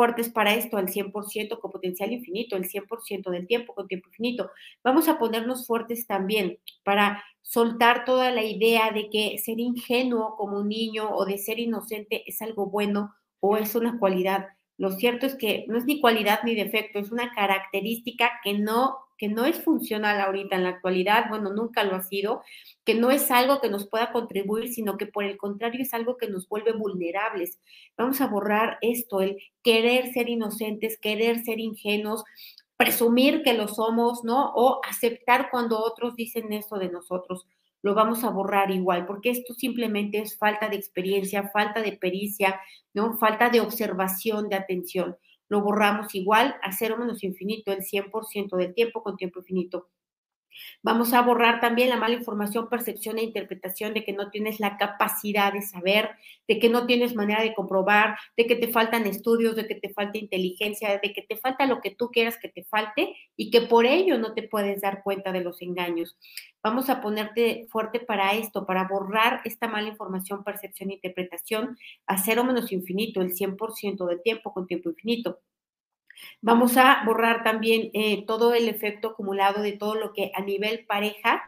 fuertes 0.00 0.30
para 0.30 0.54
esto 0.54 0.78
al 0.78 0.88
100% 0.88 1.60
con 1.60 1.70
potencial 1.70 2.10
infinito, 2.10 2.56
el 2.56 2.64
100% 2.64 3.28
del 3.28 3.46
tiempo 3.46 3.74
con 3.74 3.86
tiempo 3.86 4.08
infinito. 4.08 4.50
Vamos 4.82 5.08
a 5.08 5.18
ponernos 5.18 5.66
fuertes 5.66 6.06
también 6.06 6.58
para 6.84 7.22
soltar 7.42 8.06
toda 8.06 8.30
la 8.30 8.42
idea 8.42 8.92
de 8.92 9.10
que 9.10 9.36
ser 9.36 9.60
ingenuo 9.60 10.36
como 10.38 10.60
un 10.60 10.68
niño 10.68 11.10
o 11.10 11.26
de 11.26 11.36
ser 11.36 11.58
inocente 11.58 12.22
es 12.26 12.40
algo 12.40 12.70
bueno 12.70 13.14
o 13.40 13.58
es 13.58 13.74
una 13.74 13.98
cualidad. 13.98 14.46
Lo 14.80 14.92
cierto 14.92 15.26
es 15.26 15.34
que 15.34 15.66
no 15.68 15.76
es 15.76 15.84
ni 15.84 16.00
cualidad 16.00 16.40
ni 16.42 16.54
defecto, 16.54 16.98
es 16.98 17.12
una 17.12 17.34
característica 17.34 18.40
que 18.42 18.54
no 18.54 18.96
que 19.18 19.28
no 19.28 19.44
es 19.44 19.62
funcional 19.62 20.18
ahorita 20.18 20.56
en 20.56 20.62
la 20.62 20.70
actualidad, 20.70 21.28
bueno, 21.28 21.52
nunca 21.52 21.84
lo 21.84 21.94
ha 21.94 22.00
sido, 22.00 22.42
que 22.86 22.94
no 22.94 23.10
es 23.10 23.30
algo 23.30 23.60
que 23.60 23.68
nos 23.68 23.86
pueda 23.86 24.12
contribuir, 24.12 24.72
sino 24.72 24.96
que 24.96 25.04
por 25.04 25.24
el 25.24 25.36
contrario 25.36 25.82
es 25.82 25.92
algo 25.92 26.16
que 26.16 26.26
nos 26.26 26.48
vuelve 26.48 26.72
vulnerables. 26.72 27.60
Vamos 27.98 28.22
a 28.22 28.28
borrar 28.28 28.78
esto, 28.80 29.20
el 29.20 29.36
querer 29.62 30.10
ser 30.14 30.30
inocentes, 30.30 30.98
querer 30.98 31.44
ser 31.44 31.60
ingenuos, 31.60 32.24
presumir 32.78 33.42
que 33.42 33.52
lo 33.52 33.68
somos, 33.68 34.24
¿no? 34.24 34.52
O 34.54 34.80
aceptar 34.88 35.50
cuando 35.50 35.84
otros 35.84 36.16
dicen 36.16 36.50
eso 36.54 36.78
de 36.78 36.88
nosotros. 36.88 37.46
Lo 37.82 37.94
vamos 37.94 38.24
a 38.24 38.30
borrar 38.30 38.70
igual, 38.70 39.06
porque 39.06 39.30
esto 39.30 39.54
simplemente 39.54 40.20
es 40.20 40.38
falta 40.38 40.68
de 40.68 40.76
experiencia, 40.76 41.48
falta 41.48 41.82
de 41.82 41.92
pericia, 41.92 42.60
¿no? 42.94 43.16
Falta 43.18 43.50
de 43.50 43.60
observación, 43.60 44.48
de 44.48 44.56
atención 44.56 45.16
lo 45.50 45.60
borramos 45.60 46.14
igual 46.14 46.56
a 46.62 46.72
cero 46.72 46.96
menos 46.96 47.24
infinito 47.24 47.72
el 47.72 47.82
100% 47.82 48.56
del 48.56 48.72
tiempo 48.72 49.02
con 49.02 49.16
tiempo 49.16 49.40
infinito. 49.40 49.88
Vamos 50.82 51.12
a 51.12 51.22
borrar 51.22 51.60
también 51.60 51.90
la 51.90 51.96
mala 51.96 52.14
información, 52.14 52.68
percepción 52.68 53.18
e 53.18 53.22
interpretación 53.22 53.94
de 53.94 54.04
que 54.04 54.12
no 54.12 54.30
tienes 54.30 54.60
la 54.60 54.76
capacidad 54.76 55.52
de 55.52 55.62
saber, 55.62 56.10
de 56.48 56.58
que 56.58 56.68
no 56.68 56.86
tienes 56.86 57.14
manera 57.14 57.42
de 57.42 57.54
comprobar, 57.54 58.16
de 58.36 58.46
que 58.46 58.56
te 58.56 58.68
faltan 58.68 59.06
estudios, 59.06 59.56
de 59.56 59.66
que 59.66 59.74
te 59.74 59.92
falta 59.92 60.18
inteligencia, 60.18 60.98
de 61.02 61.12
que 61.12 61.22
te 61.22 61.36
falta 61.36 61.66
lo 61.66 61.80
que 61.80 61.90
tú 61.90 62.08
quieras 62.10 62.38
que 62.38 62.48
te 62.48 62.64
falte 62.64 63.14
y 63.36 63.50
que 63.50 63.62
por 63.62 63.86
ello 63.86 64.18
no 64.18 64.34
te 64.34 64.42
puedes 64.42 64.80
dar 64.80 65.02
cuenta 65.02 65.32
de 65.32 65.42
los 65.42 65.62
engaños. 65.62 66.16
Vamos 66.62 66.90
a 66.90 67.00
ponerte 67.00 67.66
fuerte 67.70 68.00
para 68.00 68.34
esto, 68.34 68.66
para 68.66 68.86
borrar 68.86 69.40
esta 69.44 69.68
mala 69.68 69.88
información, 69.88 70.44
percepción 70.44 70.90
e 70.90 70.94
interpretación 70.94 71.76
a 72.06 72.18
cero 72.18 72.44
menos 72.44 72.72
infinito, 72.72 73.20
el 73.22 73.34
100% 73.34 74.06
del 74.06 74.22
tiempo 74.22 74.52
con 74.52 74.66
tiempo 74.66 74.90
infinito. 74.90 75.40
Vamos 76.40 76.76
a 76.76 77.02
borrar 77.04 77.42
también 77.44 77.90
eh, 77.94 78.24
todo 78.26 78.54
el 78.54 78.68
efecto 78.68 79.08
acumulado 79.08 79.62
de 79.62 79.72
todo 79.72 79.94
lo 79.94 80.12
que 80.12 80.32
a 80.34 80.40
nivel 80.40 80.86
pareja 80.86 81.42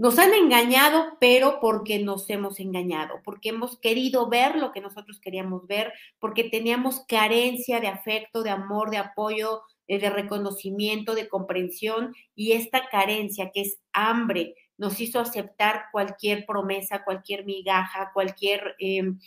nos 0.00 0.18
han 0.18 0.32
engañado, 0.32 1.18
pero 1.20 1.58
porque 1.60 1.98
nos 1.98 2.30
hemos 2.30 2.58
engañado, 2.58 3.20
porque 3.22 3.50
hemos 3.50 3.78
querido 3.78 4.30
ver 4.30 4.56
lo 4.56 4.72
que 4.72 4.80
nosotros 4.80 5.20
queríamos 5.20 5.66
ver, 5.66 5.92
porque 6.18 6.44
teníamos 6.44 7.04
carencia 7.06 7.80
de 7.80 7.88
afecto, 7.88 8.42
de 8.42 8.48
amor, 8.48 8.90
de 8.90 8.96
apoyo, 8.96 9.60
eh, 9.88 9.98
de 9.98 10.08
reconocimiento, 10.08 11.14
de 11.14 11.28
comprensión, 11.28 12.14
y 12.34 12.52
esta 12.52 12.88
carencia 12.88 13.50
que 13.52 13.60
es 13.60 13.78
hambre 13.92 14.54
nos 14.78 14.98
hizo 15.02 15.20
aceptar 15.20 15.84
cualquier 15.92 16.46
promesa, 16.46 17.04
cualquier 17.04 17.44
migaja, 17.44 18.10
cualquier... 18.14 18.76
Em, 18.78 19.18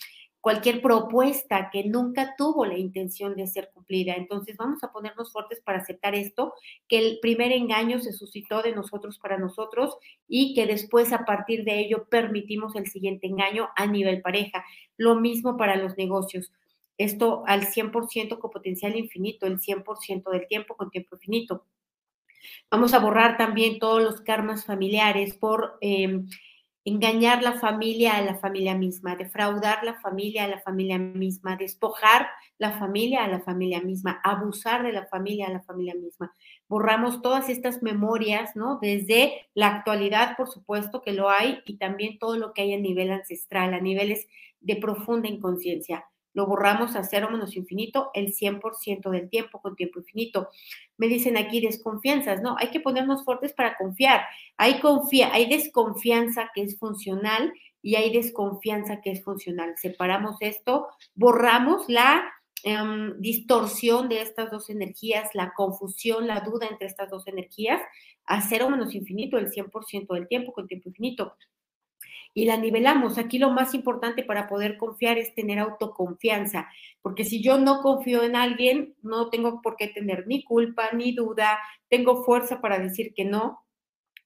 cualquier 0.43 0.81
propuesta 0.81 1.69
que 1.71 1.85
nunca 1.85 2.35
tuvo 2.37 2.65
la 2.65 2.77
intención 2.77 3.33
de 3.33 3.47
ser 3.47 3.71
cumplida. 3.73 4.15
Entonces 4.15 4.57
vamos 4.57 4.83
a 4.83 4.91
ponernos 4.91 5.31
fuertes 5.31 5.61
para 5.61 5.77
aceptar 5.77 6.15
esto, 6.15 6.53
que 6.89 6.99
el 6.99 7.19
primer 7.21 7.53
engaño 7.53 8.01
se 8.01 8.11
suscitó 8.11 8.61
de 8.61 8.75
nosotros 8.75 9.19
para 9.19 9.37
nosotros 9.37 9.95
y 10.27 10.53
que 10.53 10.65
después 10.65 11.13
a 11.13 11.23
partir 11.23 11.63
de 11.63 11.79
ello 11.79 12.09
permitimos 12.09 12.75
el 12.75 12.87
siguiente 12.87 13.25
engaño 13.25 13.69
a 13.77 13.87
nivel 13.87 14.21
pareja. 14.21 14.65
Lo 14.97 15.15
mismo 15.15 15.55
para 15.55 15.77
los 15.77 15.95
negocios. 15.95 16.51
Esto 16.97 17.43
al 17.47 17.67
100% 17.67 18.37
con 18.37 18.51
potencial 18.51 18.97
infinito, 18.97 19.47
el 19.47 19.61
100% 19.61 20.29
del 20.29 20.45
tiempo 20.47 20.75
con 20.75 20.89
tiempo 20.89 21.15
infinito. 21.15 21.67
Vamos 22.69 22.93
a 22.93 22.99
borrar 22.99 23.37
también 23.37 23.79
todos 23.79 24.03
los 24.03 24.19
karmas 24.19 24.65
familiares 24.65 25.35
por... 25.35 25.77
Em, 25.79 26.27
engañar 26.85 27.41
la 27.41 27.53
familia 27.53 28.17
a 28.17 28.21
la 28.21 28.35
familia 28.35 28.75
misma, 28.75 29.15
defraudar 29.15 29.83
la 29.83 29.95
familia 30.01 30.43
a 30.43 30.47
la 30.47 30.59
familia 30.59 30.97
misma, 30.97 31.55
despojar 31.55 32.27
la 32.57 32.77
familia 32.77 33.23
a 33.23 33.27
la 33.27 33.39
familia 33.39 33.81
misma, 33.81 34.19
abusar 34.23 34.83
de 34.83 34.91
la 34.91 35.05
familia 35.07 35.47
a 35.47 35.51
la 35.51 35.61
familia 35.61 35.95
misma. 35.95 36.33
Borramos 36.67 37.21
todas 37.21 37.49
estas 37.49 37.81
memorias, 37.81 38.55
¿no? 38.55 38.79
Desde 38.81 39.47
la 39.53 39.67
actualidad, 39.67 40.35
por 40.35 40.49
supuesto 40.49 41.01
que 41.01 41.13
lo 41.13 41.29
hay, 41.29 41.59
y 41.65 41.77
también 41.77 42.19
todo 42.19 42.37
lo 42.37 42.53
que 42.53 42.63
hay 42.63 42.73
a 42.73 42.79
nivel 42.79 43.11
ancestral, 43.11 43.73
a 43.73 43.79
niveles 43.79 44.27
de 44.59 44.75
profunda 44.75 45.29
inconsciencia 45.29 46.05
lo 46.33 46.47
borramos 46.47 46.95
a 46.95 47.03
cero 47.03 47.29
menos 47.31 47.55
infinito 47.55 48.09
el 48.13 48.33
100% 48.33 49.09
del 49.09 49.29
tiempo 49.29 49.61
con 49.61 49.75
tiempo 49.75 49.99
infinito. 49.99 50.49
Me 50.97 51.07
dicen 51.07 51.37
aquí 51.37 51.61
desconfianzas, 51.61 52.41
no, 52.41 52.55
hay 52.59 52.69
que 52.69 52.79
ponernos 52.79 53.23
fuertes 53.23 53.53
para 53.53 53.75
confiar. 53.77 54.21
Hay, 54.57 54.81
hay 55.31 55.49
desconfianza 55.49 56.49
que 56.53 56.63
es 56.63 56.77
funcional 56.77 57.53
y 57.81 57.95
hay 57.95 58.11
desconfianza 58.11 59.01
que 59.01 59.11
es 59.11 59.23
funcional. 59.23 59.75
Separamos 59.77 60.37
esto, 60.39 60.87
borramos 61.15 61.87
la 61.89 62.23
em, 62.63 63.19
distorsión 63.19 64.09
de 64.09 64.21
estas 64.21 64.49
dos 64.49 64.69
energías, 64.69 65.29
la 65.33 65.53
confusión, 65.53 66.27
la 66.27 66.39
duda 66.39 66.67
entre 66.67 66.87
estas 66.87 67.09
dos 67.09 67.27
energías 67.27 67.81
a 68.25 68.41
cero 68.41 68.69
menos 68.69 68.95
infinito 68.95 69.37
el 69.37 69.51
100% 69.51 70.13
del 70.13 70.27
tiempo 70.27 70.53
con 70.53 70.67
tiempo 70.67 70.89
infinito 70.89 71.35
y 72.33 72.45
la 72.45 72.57
nivelamos. 72.57 73.17
Aquí 73.17 73.37
lo 73.37 73.51
más 73.51 73.73
importante 73.73 74.23
para 74.23 74.47
poder 74.47 74.77
confiar 74.77 75.17
es 75.17 75.33
tener 75.35 75.59
autoconfianza, 75.59 76.67
porque 77.01 77.25
si 77.25 77.43
yo 77.43 77.57
no 77.57 77.81
confío 77.81 78.23
en 78.23 78.35
alguien, 78.35 78.95
no 79.01 79.29
tengo 79.29 79.61
por 79.61 79.75
qué 79.75 79.87
tener 79.87 80.27
ni 80.27 80.43
culpa 80.43 80.91
ni 80.93 81.13
duda, 81.13 81.59
tengo 81.89 82.23
fuerza 82.23 82.61
para 82.61 82.79
decir 82.79 83.13
que 83.13 83.25
no, 83.25 83.59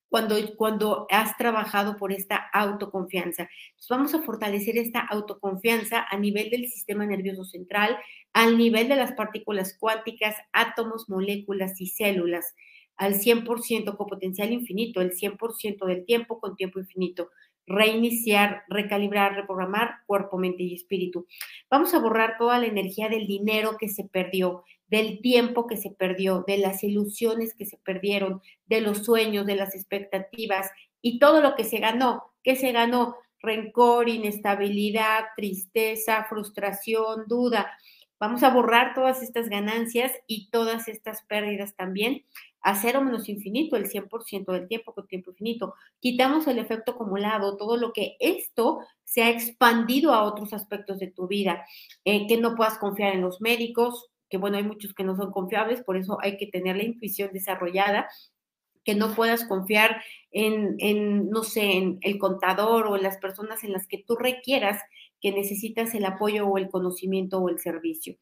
cuando, 0.09 0.35
cuando 0.55 1.05
has 1.09 1.35
trabajado 1.35 1.97
por 1.97 2.13
esta 2.13 2.37
autoconfianza. 2.53 3.43
Entonces 3.43 3.89
vamos 3.89 4.13
a 4.13 4.21
fortalecer 4.21 4.77
esta 4.77 5.01
autoconfianza 5.01 6.05
a 6.09 6.17
nivel 6.17 6.49
del 6.49 6.67
sistema 6.67 7.05
nervioso 7.05 7.43
central, 7.43 7.97
al 8.31 8.57
nivel 8.57 8.87
de 8.87 8.95
las 8.95 9.13
partículas 9.13 9.75
cuánticas, 9.77 10.35
átomos, 10.53 11.09
moléculas 11.09 11.81
y 11.81 11.87
células, 11.87 12.55
al 12.95 13.15
100% 13.15 13.97
con 13.97 14.07
potencial 14.07 14.51
infinito, 14.53 15.01
el 15.01 15.11
100% 15.11 15.85
del 15.85 16.05
tiempo 16.05 16.39
con 16.39 16.55
tiempo 16.55 16.79
infinito 16.79 17.29
reiniciar, 17.67 18.63
recalibrar, 18.69 19.35
reprogramar 19.35 19.97
cuerpo, 20.07 20.37
mente 20.37 20.63
y 20.63 20.73
espíritu. 20.73 21.27
Vamos 21.69 21.93
a 21.93 21.99
borrar 21.99 22.37
toda 22.39 22.57
la 22.57 22.65
energía 22.65 23.09
del 23.09 23.27
dinero 23.27 23.75
que 23.77 23.89
se 23.89 24.05
perdió, 24.05 24.63
del 24.87 25.21
tiempo 25.21 25.67
que 25.67 25.75
se 25.75 25.91
perdió, 25.91 26.45
de 26.47 26.57
las 26.57 26.83
ilusiones 26.83 27.53
que 27.53 27.65
se 27.65 27.77
perdieron, 27.77 28.41
de 28.65 28.81
los 28.81 29.03
sueños, 29.03 29.45
de 29.45 29.57
las 29.57 29.75
expectativas 29.75 30.71
y 31.01 31.19
todo 31.19 31.41
lo 31.41 31.55
que 31.55 31.65
se 31.65 31.79
ganó. 31.79 32.23
¿Qué 32.41 32.55
se 32.55 32.71
ganó? 32.71 33.17
Rencor, 33.41 34.07
inestabilidad, 34.07 35.25
tristeza, 35.35 36.25
frustración, 36.29 37.25
duda. 37.27 37.77
Vamos 38.19 38.41
a 38.43 38.49
borrar 38.49 38.93
todas 38.95 39.21
estas 39.21 39.49
ganancias 39.49 40.11
y 40.25 40.49
todas 40.49 40.87
estas 40.87 41.23
pérdidas 41.23 41.75
también 41.75 42.23
a 42.61 42.75
cero 42.75 43.01
menos 43.01 43.29
infinito, 43.29 43.77
el 43.77 43.89
100% 43.89 44.51
del 44.51 44.67
tiempo 44.67 44.93
con 44.93 45.07
tiempo 45.07 45.31
infinito. 45.31 45.75
Quitamos 45.99 46.47
el 46.47 46.59
efecto 46.59 46.91
acumulado, 46.91 47.55
todo 47.55 47.77
lo 47.77 47.93
que 47.93 48.17
esto 48.19 48.79
se 49.03 49.23
ha 49.23 49.29
expandido 49.29 50.13
a 50.13 50.23
otros 50.23 50.51
aspectos 50.51 50.99
de 50.99 51.07
tu 51.07 51.27
vida, 51.27 51.65
eh, 52.03 52.27
que 52.27 52.37
no 52.37 52.55
puedas 52.55 52.77
confiar 52.77 53.13
en 53.13 53.21
los 53.21 53.39
médicos, 53.39 54.09
que 54.29 54.37
bueno, 54.37 54.57
hay 54.57 54.63
muchos 54.63 54.93
que 54.93 55.03
no 55.03 55.15
son 55.15 55.31
confiables, 55.31 55.81
por 55.81 55.95
eso 55.95 56.17
hay 56.21 56.37
que 56.37 56.47
tener 56.47 56.75
la 56.75 56.83
intuición 56.83 57.29
desarrollada, 57.31 58.09
que 58.83 58.95
no 58.95 59.15
puedas 59.15 59.45
confiar 59.45 60.01
en, 60.31 60.75
en, 60.79 61.29
no 61.29 61.43
sé, 61.43 61.73
en 61.73 61.99
el 62.01 62.17
contador 62.17 62.87
o 62.87 62.95
en 62.95 63.03
las 63.03 63.17
personas 63.17 63.63
en 63.63 63.73
las 63.73 63.87
que 63.87 64.03
tú 64.05 64.15
requieras 64.15 64.81
que 65.21 65.31
necesitas 65.31 65.93
el 65.95 66.05
apoyo 66.05 66.47
o 66.47 66.57
el 66.57 66.69
conocimiento 66.69 67.39
o 67.39 67.49
el 67.49 67.59
servicio. 67.59 68.15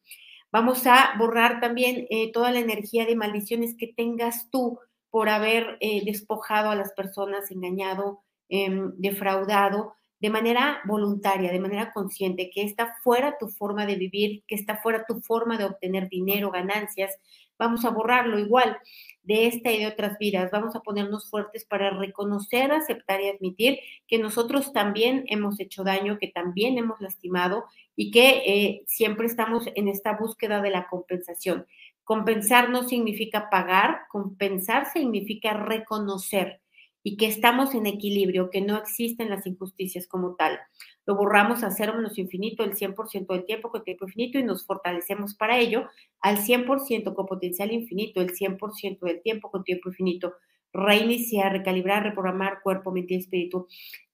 Vamos 0.52 0.86
a 0.86 1.14
borrar 1.18 1.60
también 1.60 2.06
eh, 2.10 2.32
toda 2.32 2.50
la 2.50 2.60
energía 2.60 3.04
de 3.04 3.16
maldiciones 3.16 3.74
que 3.76 3.88
tengas 3.88 4.48
tú 4.50 4.78
por 5.10 5.28
haber 5.28 5.76
eh, 5.80 6.04
despojado 6.04 6.70
a 6.70 6.76
las 6.76 6.92
personas, 6.92 7.50
engañado, 7.50 8.20
em, 8.48 8.92
defraudado 8.96 9.94
de 10.18 10.30
manera 10.30 10.80
voluntaria, 10.86 11.52
de 11.52 11.60
manera 11.60 11.92
consciente, 11.92 12.50
que 12.50 12.62
esta 12.62 12.94
fuera 13.02 13.36
tu 13.38 13.48
forma 13.48 13.86
de 13.86 13.96
vivir, 13.96 14.44
que 14.46 14.54
esta 14.54 14.78
fuera 14.78 15.04
tu 15.06 15.20
forma 15.20 15.58
de 15.58 15.64
obtener 15.64 16.08
dinero, 16.08 16.50
ganancias, 16.50 17.18
vamos 17.58 17.84
a 17.84 17.90
borrarlo 17.90 18.38
igual 18.38 18.78
de 19.22 19.46
esta 19.46 19.72
y 19.72 19.78
de 19.78 19.86
otras 19.86 20.18
vidas. 20.18 20.50
Vamos 20.50 20.76
a 20.76 20.80
ponernos 20.80 21.28
fuertes 21.30 21.64
para 21.64 21.90
reconocer, 21.90 22.72
aceptar 22.72 23.20
y 23.20 23.28
admitir 23.28 23.78
que 24.06 24.18
nosotros 24.18 24.72
también 24.72 25.24
hemos 25.28 25.58
hecho 25.60 25.84
daño, 25.84 26.18
que 26.18 26.28
también 26.28 26.78
hemos 26.78 27.00
lastimado 27.00 27.64
y 27.96 28.10
que 28.10 28.42
eh, 28.46 28.82
siempre 28.86 29.26
estamos 29.26 29.68
en 29.74 29.88
esta 29.88 30.16
búsqueda 30.16 30.60
de 30.60 30.70
la 30.70 30.86
compensación. 30.88 31.66
Compensar 32.04 32.70
no 32.70 32.88
significa 32.88 33.50
pagar, 33.50 34.02
compensar 34.08 34.92
significa 34.92 35.54
reconocer 35.54 36.60
y 37.06 37.16
que 37.16 37.26
estamos 37.26 37.72
en 37.76 37.86
equilibrio, 37.86 38.50
que 38.50 38.60
no 38.60 38.76
existen 38.76 39.30
las 39.30 39.46
injusticias 39.46 40.08
como 40.08 40.34
tal. 40.34 40.58
Lo 41.06 41.14
borramos 41.14 41.62
a 41.62 41.70
cero 41.70 41.94
menos 41.94 42.18
infinito 42.18 42.64
el 42.64 42.74
100% 42.74 43.28
del 43.28 43.44
tiempo 43.44 43.70
con 43.70 43.84
tiempo 43.84 44.06
infinito 44.06 44.40
y 44.40 44.42
nos 44.42 44.66
fortalecemos 44.66 45.36
para 45.36 45.56
ello 45.56 45.88
al 46.20 46.38
100% 46.38 47.14
con 47.14 47.26
potencial 47.26 47.70
infinito, 47.70 48.20
el 48.20 48.30
100% 48.30 48.98
del 49.02 49.22
tiempo 49.22 49.52
con 49.52 49.62
tiempo 49.62 49.90
infinito. 49.90 50.34
Reiniciar, 50.72 51.52
recalibrar, 51.52 52.02
reprogramar 52.02 52.60
cuerpo, 52.60 52.90
mente 52.90 53.14
y 53.14 53.18
espíritu. 53.18 53.68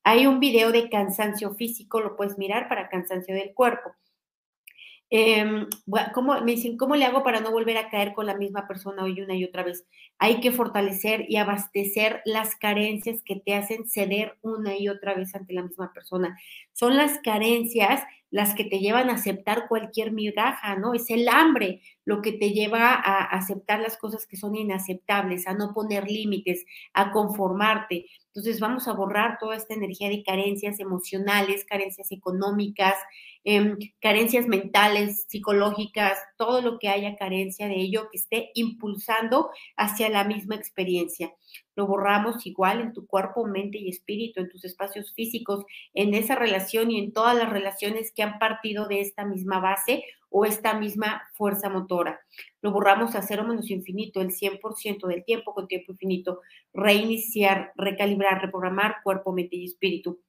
Hay 0.04 0.26
un 0.26 0.38
video 0.38 0.70
de 0.70 0.90
cansancio 0.90 1.54
físico, 1.54 1.98
lo 1.98 2.14
puedes 2.14 2.36
mirar 2.36 2.68
para 2.68 2.90
cansancio 2.90 3.34
del 3.34 3.54
cuerpo. 3.54 3.92
¿Cómo, 6.14 6.40
me 6.40 6.52
dicen, 6.52 6.78
¿cómo 6.78 6.96
le 6.96 7.04
hago 7.04 7.22
para 7.22 7.40
no 7.40 7.50
volver 7.50 7.76
a 7.76 7.90
caer 7.90 8.14
con 8.14 8.26
la 8.26 8.36
misma 8.36 8.66
persona 8.66 9.04
hoy 9.04 9.20
una 9.20 9.34
y 9.34 9.44
otra 9.44 9.62
vez? 9.62 9.86
Hay 10.18 10.40
que 10.40 10.52
fortalecer 10.52 11.26
y 11.28 11.36
abastecer 11.36 12.22
las 12.24 12.56
carencias 12.56 13.22
que 13.22 13.36
te 13.36 13.54
hacen 13.54 13.88
ceder 13.88 14.38
una 14.40 14.76
y 14.76 14.88
otra 14.88 15.14
vez 15.14 15.34
ante 15.34 15.52
la 15.52 15.64
misma 15.64 15.92
persona. 15.92 16.38
Son 16.72 16.96
las 16.96 17.18
carencias 17.18 18.02
las 18.30 18.54
que 18.54 18.64
te 18.64 18.78
llevan 18.78 19.10
a 19.10 19.14
aceptar 19.14 19.68
cualquier 19.68 20.10
migaja, 20.12 20.76
¿no? 20.76 20.94
Es 20.94 21.10
el 21.10 21.28
hambre 21.28 21.82
lo 22.04 22.22
que 22.22 22.32
te 22.32 22.50
lleva 22.50 22.94
a 22.94 23.24
aceptar 23.24 23.80
las 23.80 23.96
cosas 23.96 24.26
que 24.26 24.36
son 24.36 24.56
inaceptables, 24.56 25.46
a 25.46 25.54
no 25.54 25.72
poner 25.72 26.10
límites, 26.10 26.64
a 26.92 27.12
conformarte. 27.12 28.06
Entonces 28.28 28.60
vamos 28.60 28.88
a 28.88 28.92
borrar 28.94 29.38
toda 29.38 29.56
esta 29.56 29.74
energía 29.74 30.08
de 30.08 30.22
carencias 30.22 30.80
emocionales, 30.80 31.64
carencias 31.66 32.10
económicas, 32.12 32.94
em, 33.44 33.76
carencias 34.00 34.46
mentales, 34.46 35.26
psicológicas, 35.28 36.18
todo 36.38 36.62
lo 36.62 36.78
que 36.78 36.88
haya 36.88 37.16
carencia 37.16 37.68
de 37.68 37.76
ello 37.76 38.08
que 38.10 38.18
esté 38.18 38.50
impulsando 38.54 39.50
hacia 39.76 40.08
la 40.08 40.24
misma 40.24 40.54
experiencia. 40.54 41.32
Lo 41.76 41.86
borramos 41.86 42.46
igual 42.46 42.80
en 42.80 42.92
tu 42.92 43.06
cuerpo, 43.06 43.46
mente 43.46 43.78
y 43.78 43.88
espíritu, 43.88 44.40
en 44.40 44.48
tus 44.48 44.64
espacios 44.64 45.12
físicos, 45.14 45.64
en 45.92 46.14
esa 46.14 46.34
relación 46.34 46.90
y 46.90 46.98
en 46.98 47.12
todas 47.12 47.36
las 47.36 47.50
relaciones 47.50 48.12
que 48.12 48.22
han 48.22 48.38
partido 48.38 48.88
de 48.88 49.00
esta 49.00 49.24
misma 49.24 49.60
base 49.60 50.04
o 50.32 50.44
esta 50.44 50.74
misma 50.74 51.22
fuerza 51.34 51.68
motora. 51.68 52.20
Lo 52.60 52.72
borramos 52.72 53.14
a 53.14 53.22
cero 53.22 53.44
menos 53.44 53.70
infinito, 53.70 54.20
el 54.20 54.30
100% 54.30 55.06
del 55.06 55.24
tiempo 55.24 55.54
con 55.54 55.68
tiempo 55.68 55.92
infinito. 55.92 56.40
Reiniciar, 56.72 57.72
recalibrar, 57.76 58.40
reprogramar 58.40 58.96
cuerpo, 59.04 59.32
mente 59.32 59.56
y 59.56 59.66
espíritu. 59.66 60.20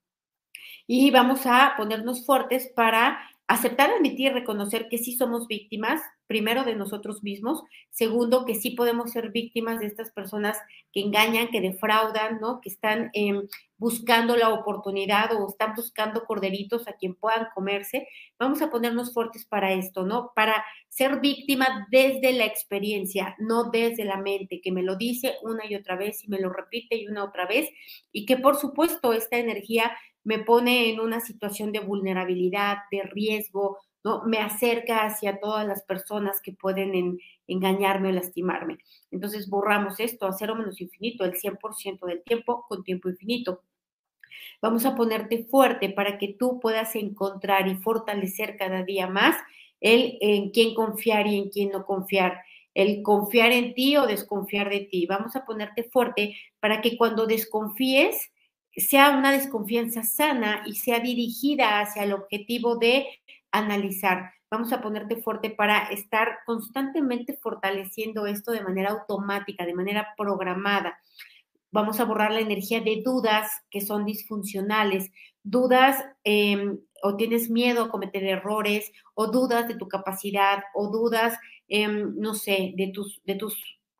Y 0.85 1.11
vamos 1.11 1.45
a 1.45 1.73
ponernos 1.77 2.25
fuertes 2.25 2.71
para 2.75 3.19
aceptar, 3.47 3.91
admitir, 3.91 4.33
reconocer 4.33 4.87
que 4.89 4.97
sí 4.97 5.15
somos 5.15 5.47
víctimas, 5.47 6.01
primero 6.27 6.63
de 6.63 6.75
nosotros 6.75 7.23
mismos, 7.23 7.63
segundo 7.89 8.45
que 8.45 8.55
sí 8.55 8.71
podemos 8.71 9.12
ser 9.12 9.31
víctimas 9.31 9.79
de 9.79 9.88
estas 9.88 10.12
personas 10.12 10.57
que 10.91 11.01
engañan, 11.01 11.49
que 11.49 11.62
defraudan, 11.62 12.39
¿no? 12.39 12.62
Que 12.62 12.69
están 12.69 13.09
em, 13.13 13.47
buscando 13.77 14.38
la 14.38 14.49
oportunidad 14.49 15.36
o 15.36 15.49
están 15.49 15.73
buscando 15.75 16.23
corderitos 16.25 16.88
a 16.88 16.93
quien 16.93 17.15
puedan 17.15 17.47
comerse. 17.53 18.07
Vamos 18.39 18.62
a 18.62 18.69
ponernos 18.69 19.13
fuertes 19.13 19.45
para 19.45 19.73
esto, 19.73 20.05
¿no? 20.05 20.31
Para 20.36 20.63
ser 20.88 21.19
víctima 21.19 21.88
desde 21.91 22.33
la 22.33 22.45
experiencia, 22.45 23.36
no 23.39 23.69
desde 23.71 24.05
la 24.05 24.17
mente, 24.17 24.62
que 24.62 24.71
me 24.71 24.83
lo 24.83 24.95
dice 24.95 25.36
una 25.43 25.65
y 25.65 25.75
otra 25.75 25.95
vez 25.95 26.23
y 26.23 26.29
me 26.29 26.39
lo 26.39 26.49
repite 26.49 26.95
y 26.95 27.07
una 27.07 27.23
otra 27.23 27.45
vez, 27.45 27.69
y 28.12 28.25
que 28.25 28.38
por 28.38 28.55
supuesto 28.55 29.13
esta 29.13 29.38
energía 29.38 29.91
me 30.23 30.39
pone 30.39 30.89
en 30.89 30.99
una 30.99 31.19
situación 31.19 31.71
de 31.71 31.79
vulnerabilidad, 31.79 32.77
de 32.91 33.03
riesgo, 33.03 33.79
¿no? 34.03 34.23
Me 34.25 34.39
acerca 34.39 35.05
hacia 35.05 35.39
todas 35.39 35.65
las 35.67 35.83
personas 35.83 36.41
que 36.41 36.53
pueden 36.53 37.19
engañarme 37.47 38.09
o 38.09 38.11
lastimarme. 38.11 38.77
Entonces 39.11 39.49
borramos 39.49 39.99
esto 39.99 40.25
a 40.25 40.33
cero 40.33 40.55
menos 40.55 40.81
infinito, 40.81 41.23
el 41.23 41.33
100% 41.33 42.05
del 42.05 42.23
tiempo 42.23 42.65
con 42.67 42.83
tiempo 42.83 43.09
infinito. 43.09 43.63
Vamos 44.61 44.85
a 44.85 44.95
ponerte 44.95 45.45
fuerte 45.45 45.89
para 45.89 46.17
que 46.17 46.35
tú 46.39 46.59
puedas 46.59 46.95
encontrar 46.95 47.67
y 47.67 47.75
fortalecer 47.75 48.57
cada 48.57 48.83
día 48.83 49.07
más 49.07 49.35
el 49.81 50.17
en 50.21 50.51
quién 50.51 50.73
confiar 50.73 51.27
y 51.27 51.37
en 51.37 51.49
quién 51.49 51.69
no 51.69 51.85
confiar, 51.85 52.41
el 52.73 53.03
confiar 53.03 53.51
en 53.51 53.73
ti 53.73 53.97
o 53.97 54.07
desconfiar 54.07 54.69
de 54.69 54.81
ti. 54.81 55.05
Vamos 55.05 55.35
a 55.35 55.45
ponerte 55.45 55.83
fuerte 55.83 56.35
para 56.59 56.81
que 56.81 56.97
cuando 56.97 57.27
desconfíes, 57.27 58.31
sea 58.75 59.11
una 59.11 59.31
desconfianza 59.31 60.03
sana 60.03 60.63
y 60.65 60.75
sea 60.75 60.99
dirigida 60.99 61.79
hacia 61.79 62.03
el 62.03 62.13
objetivo 62.13 62.77
de 62.77 63.05
analizar. 63.53 64.33
Vamos 64.51 64.73
a 64.73 64.81
ponerte 64.81 65.21
fuerte 65.21 65.49
para 65.49 65.87
estar 65.91 66.39
constantemente 66.45 67.37
fortaleciendo 67.41 68.27
esto 68.27 68.51
de 68.51 68.61
manera 68.61 68.91
automática, 68.91 69.65
de 69.65 69.73
manera 69.73 70.13
programada. 70.17 70.99
Vamos 71.71 71.99
a 71.99 72.05
borrar 72.05 72.31
la 72.31 72.41
energía 72.41 72.81
de 72.81 73.01
dudas 73.03 73.49
que 73.71 73.81
son 73.81 74.05
disfuncionales, 74.05 75.11
dudas 75.41 76.03
em, 76.23 76.77
o 77.01 77.15
tienes 77.15 77.49
miedo 77.49 77.83
a 77.83 77.89
cometer 77.89 78.23
errores, 78.23 78.91
o 79.15 79.27
dudas 79.27 79.67
de 79.67 79.75
tu 79.75 79.87
capacidad, 79.87 80.63
o 80.75 80.89
dudas, 80.89 81.37
em, 81.67 82.13
no 82.15 82.35
sé, 82.35 82.73
de 82.75 82.91
tus, 82.93 83.21
de 83.25 83.35
tus 83.35 83.55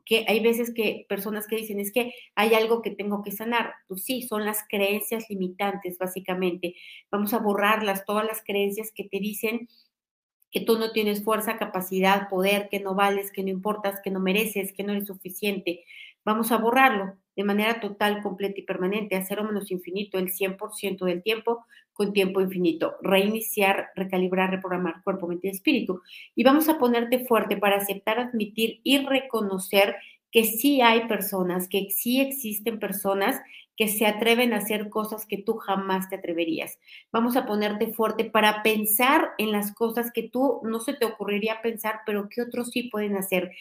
que 0.05 0.25
hay 0.27 0.41
veces 0.41 0.73
que 0.73 1.05
personas 1.07 1.47
que 1.47 1.55
dicen, 1.57 1.79
es 1.79 1.91
que 1.91 2.13
hay 2.35 2.53
algo 2.53 2.81
que 2.81 2.91
tengo 2.91 3.23
que 3.23 3.31
sanar. 3.31 3.73
Pues 3.87 4.03
sí, 4.03 4.21
son 4.23 4.45
las 4.45 4.59
creencias 4.69 5.29
limitantes, 5.29 5.97
básicamente. 5.97 6.75
Vamos 7.11 7.33
a 7.33 7.39
borrarlas, 7.39 8.05
todas 8.05 8.25
las 8.25 8.43
creencias 8.43 8.91
que 8.93 9.05
te 9.05 9.19
dicen 9.19 9.67
que 10.51 10.61
tú 10.61 10.77
no 10.77 10.91
tienes 10.91 11.23
fuerza, 11.23 11.57
capacidad, 11.57 12.29
poder, 12.29 12.69
que 12.69 12.79
no 12.79 12.93
vales, 12.93 13.31
que 13.31 13.43
no 13.43 13.49
importas, 13.49 13.99
que 14.03 14.11
no 14.11 14.19
mereces, 14.19 14.71
que 14.73 14.83
no 14.83 14.93
eres 14.93 15.07
suficiente. 15.07 15.83
Vamos 16.23 16.51
a 16.51 16.57
borrarlo 16.57 17.17
de 17.35 17.43
manera 17.43 17.79
total, 17.79 18.21
completa 18.21 18.59
y 18.59 18.63
permanente, 18.63 19.15
a 19.15 19.23
cero 19.23 19.43
menos 19.43 19.71
infinito, 19.71 20.17
el 20.17 20.31
100% 20.31 21.05
del 21.05 21.23
tiempo 21.23 21.65
con 21.93 22.13
tiempo 22.13 22.41
infinito. 22.41 22.95
Reiniciar, 23.01 23.89
recalibrar, 23.95 24.51
reprogramar 24.51 25.03
cuerpo, 25.03 25.27
mente 25.27 25.47
y 25.47 25.51
espíritu. 25.51 26.01
Y 26.35 26.43
vamos 26.43 26.69
a 26.69 26.77
ponerte 26.77 27.25
fuerte 27.25 27.57
para 27.57 27.77
aceptar, 27.77 28.19
admitir 28.19 28.79
y 28.83 28.99
reconocer 29.05 29.95
que 30.31 30.43
sí 30.45 30.81
hay 30.81 31.07
personas, 31.07 31.67
que 31.69 31.91
sí 31.91 32.19
existen 32.19 32.79
personas 32.79 33.39
que 33.75 33.87
se 33.87 34.05
atreven 34.05 34.53
a 34.53 34.57
hacer 34.57 34.89
cosas 34.89 35.25
que 35.25 35.37
tú 35.37 35.55
jamás 35.55 36.09
te 36.09 36.15
atreverías. 36.15 36.79
Vamos 37.11 37.35
a 37.35 37.45
ponerte 37.45 37.93
fuerte 37.93 38.25
para 38.25 38.61
pensar 38.61 39.31
en 39.37 39.51
las 39.51 39.73
cosas 39.73 40.11
que 40.11 40.23
tú 40.23 40.61
no 40.63 40.79
se 40.79 40.93
te 40.93 41.05
ocurriría 41.05 41.61
pensar, 41.61 42.01
pero 42.05 42.29
que 42.29 42.41
otros 42.41 42.69
sí 42.69 42.83
pueden 42.83 43.15
hacer. 43.15 43.51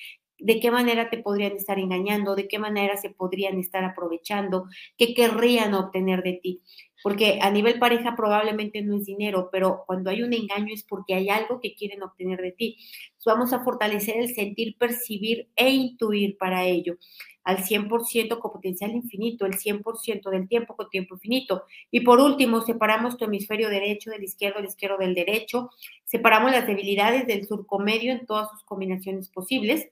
De 0.43 0.61
qué 0.61 0.71
manera 0.71 1.09
te 1.09 1.19
podrían 1.19 1.53
estar 1.53 1.79
engañando, 1.79 2.35
de 2.35 2.49
qué 2.49 2.59
manera 2.59 2.97
se 2.97 3.11
podrían 3.11 3.59
estar 3.59 3.85
aprovechando, 3.85 4.67
qué 4.99 5.15
querrían 5.15 5.75
obtener 5.75 6.23
de 6.23 6.41
ti. 6.43 6.63
Porque 7.03 7.39
a 7.43 7.51
nivel 7.51 7.79
pareja 7.79 8.15
probablemente 8.17 8.83
no 8.83 8.97
es 8.97 9.07
dinero, 9.07 9.49
pero 9.51 9.85
cuando 9.87 10.11
hay 10.11 10.23
un 10.23 10.33
engaño 10.33 10.73
es 10.73 10.85
porque 10.85 11.15
hay 11.15 11.29
algo 11.29 11.61
que 11.61 11.75
quieren 11.75 12.03
obtener 12.03 12.41
de 12.41 12.53
ti. 12.53 12.79
vamos 13.25 13.53
a 13.53 13.63
fortalecer 13.63 14.17
el 14.17 14.35
sentir, 14.35 14.77
percibir 14.79 15.49
e 15.57 15.71
intuir 15.71 16.37
para 16.39 16.65
ello 16.65 16.97
al 17.45 17.59
100% 17.59 18.39
con 18.39 18.53
potencial 18.53 18.93
infinito, 18.93 19.47
el 19.47 19.55
100% 19.55 20.31
del 20.31 20.49
tiempo 20.49 20.77
con 20.77 20.89
tiempo 20.89 21.15
infinito. 21.15 21.65
Y 21.91 22.01
por 22.01 22.21
último, 22.21 22.61
separamos 22.61 23.17
tu 23.17 23.25
hemisferio 23.25 23.69
derecho 23.69 24.11
del 24.11 24.25
izquierdo, 24.25 24.61
el 24.61 24.67
izquierdo 24.67 24.99
del 24.99 25.15
derecho, 25.15 25.71
separamos 26.05 26.53
las 26.53 26.67
debilidades 26.67 27.27
del 27.27 27.47
surco 27.47 27.79
medio 27.79 28.13
en 28.13 28.27
todas 28.27 28.51
sus 28.51 28.65
combinaciones 28.65 29.29
posibles 29.29 29.89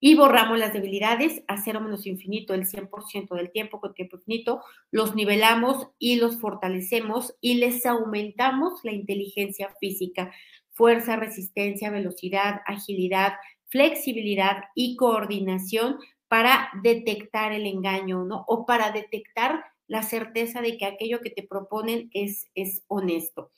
y 0.00 0.14
borramos 0.14 0.58
las 0.58 0.72
debilidades 0.72 1.42
a 1.48 1.58
cero 1.58 1.80
menos 1.80 2.06
infinito, 2.06 2.54
el 2.54 2.66
100% 2.66 3.34
del 3.34 3.50
tiempo 3.50 3.80
con 3.80 3.94
tiempo 3.94 4.16
infinito, 4.16 4.62
los 4.90 5.14
nivelamos 5.14 5.88
y 5.98 6.16
los 6.16 6.40
fortalecemos 6.40 7.34
y 7.40 7.54
les 7.54 7.84
aumentamos 7.84 8.80
la 8.84 8.92
inteligencia 8.92 9.74
física, 9.80 10.32
fuerza, 10.70 11.16
resistencia, 11.16 11.90
velocidad, 11.90 12.60
agilidad, 12.66 13.34
flexibilidad 13.66 14.64
y 14.74 14.96
coordinación 14.96 15.98
para 16.28 16.70
detectar 16.82 17.52
el 17.52 17.66
engaño, 17.66 18.24
¿no? 18.24 18.44
O 18.46 18.66
para 18.66 18.92
detectar 18.92 19.64
la 19.88 20.02
certeza 20.02 20.60
de 20.60 20.76
que 20.76 20.84
aquello 20.84 21.20
que 21.20 21.30
te 21.30 21.42
proponen 21.42 22.10
es, 22.12 22.48
es 22.54 22.84
honesto. 22.86 23.50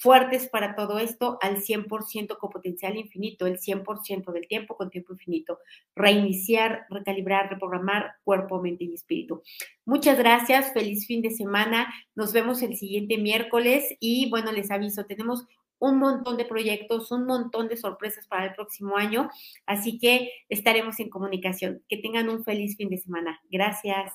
Fuertes 0.00 0.48
para 0.48 0.76
todo 0.76 1.00
esto 1.00 1.38
al 1.42 1.56
100% 1.56 2.38
con 2.38 2.50
potencial 2.50 2.96
infinito, 2.96 3.46
el 3.46 3.58
100% 3.58 4.32
del 4.32 4.46
tiempo 4.46 4.76
con 4.76 4.90
tiempo 4.90 5.12
infinito. 5.12 5.58
Reiniciar, 5.96 6.86
recalibrar, 6.88 7.50
reprogramar 7.50 8.12
cuerpo, 8.22 8.62
mente 8.62 8.84
y 8.84 8.94
espíritu. 8.94 9.42
Muchas 9.84 10.16
gracias, 10.16 10.72
feliz 10.72 11.06
fin 11.06 11.20
de 11.20 11.30
semana. 11.30 11.92
Nos 12.14 12.32
vemos 12.32 12.62
el 12.62 12.76
siguiente 12.76 13.18
miércoles 13.18 13.96
y 13.98 14.30
bueno, 14.30 14.52
les 14.52 14.70
aviso, 14.70 15.04
tenemos 15.04 15.46
un 15.80 15.98
montón 15.98 16.36
de 16.36 16.44
proyectos, 16.44 17.10
un 17.10 17.26
montón 17.26 17.68
de 17.68 17.76
sorpresas 17.76 18.26
para 18.26 18.46
el 18.46 18.54
próximo 18.54 18.96
año. 18.96 19.30
Así 19.66 19.98
que 19.98 20.30
estaremos 20.48 20.98
en 21.00 21.10
comunicación. 21.10 21.82
Que 21.88 21.96
tengan 21.96 22.28
un 22.28 22.44
feliz 22.44 22.76
fin 22.76 22.88
de 22.88 22.98
semana. 22.98 23.40
Gracias. 23.50 24.12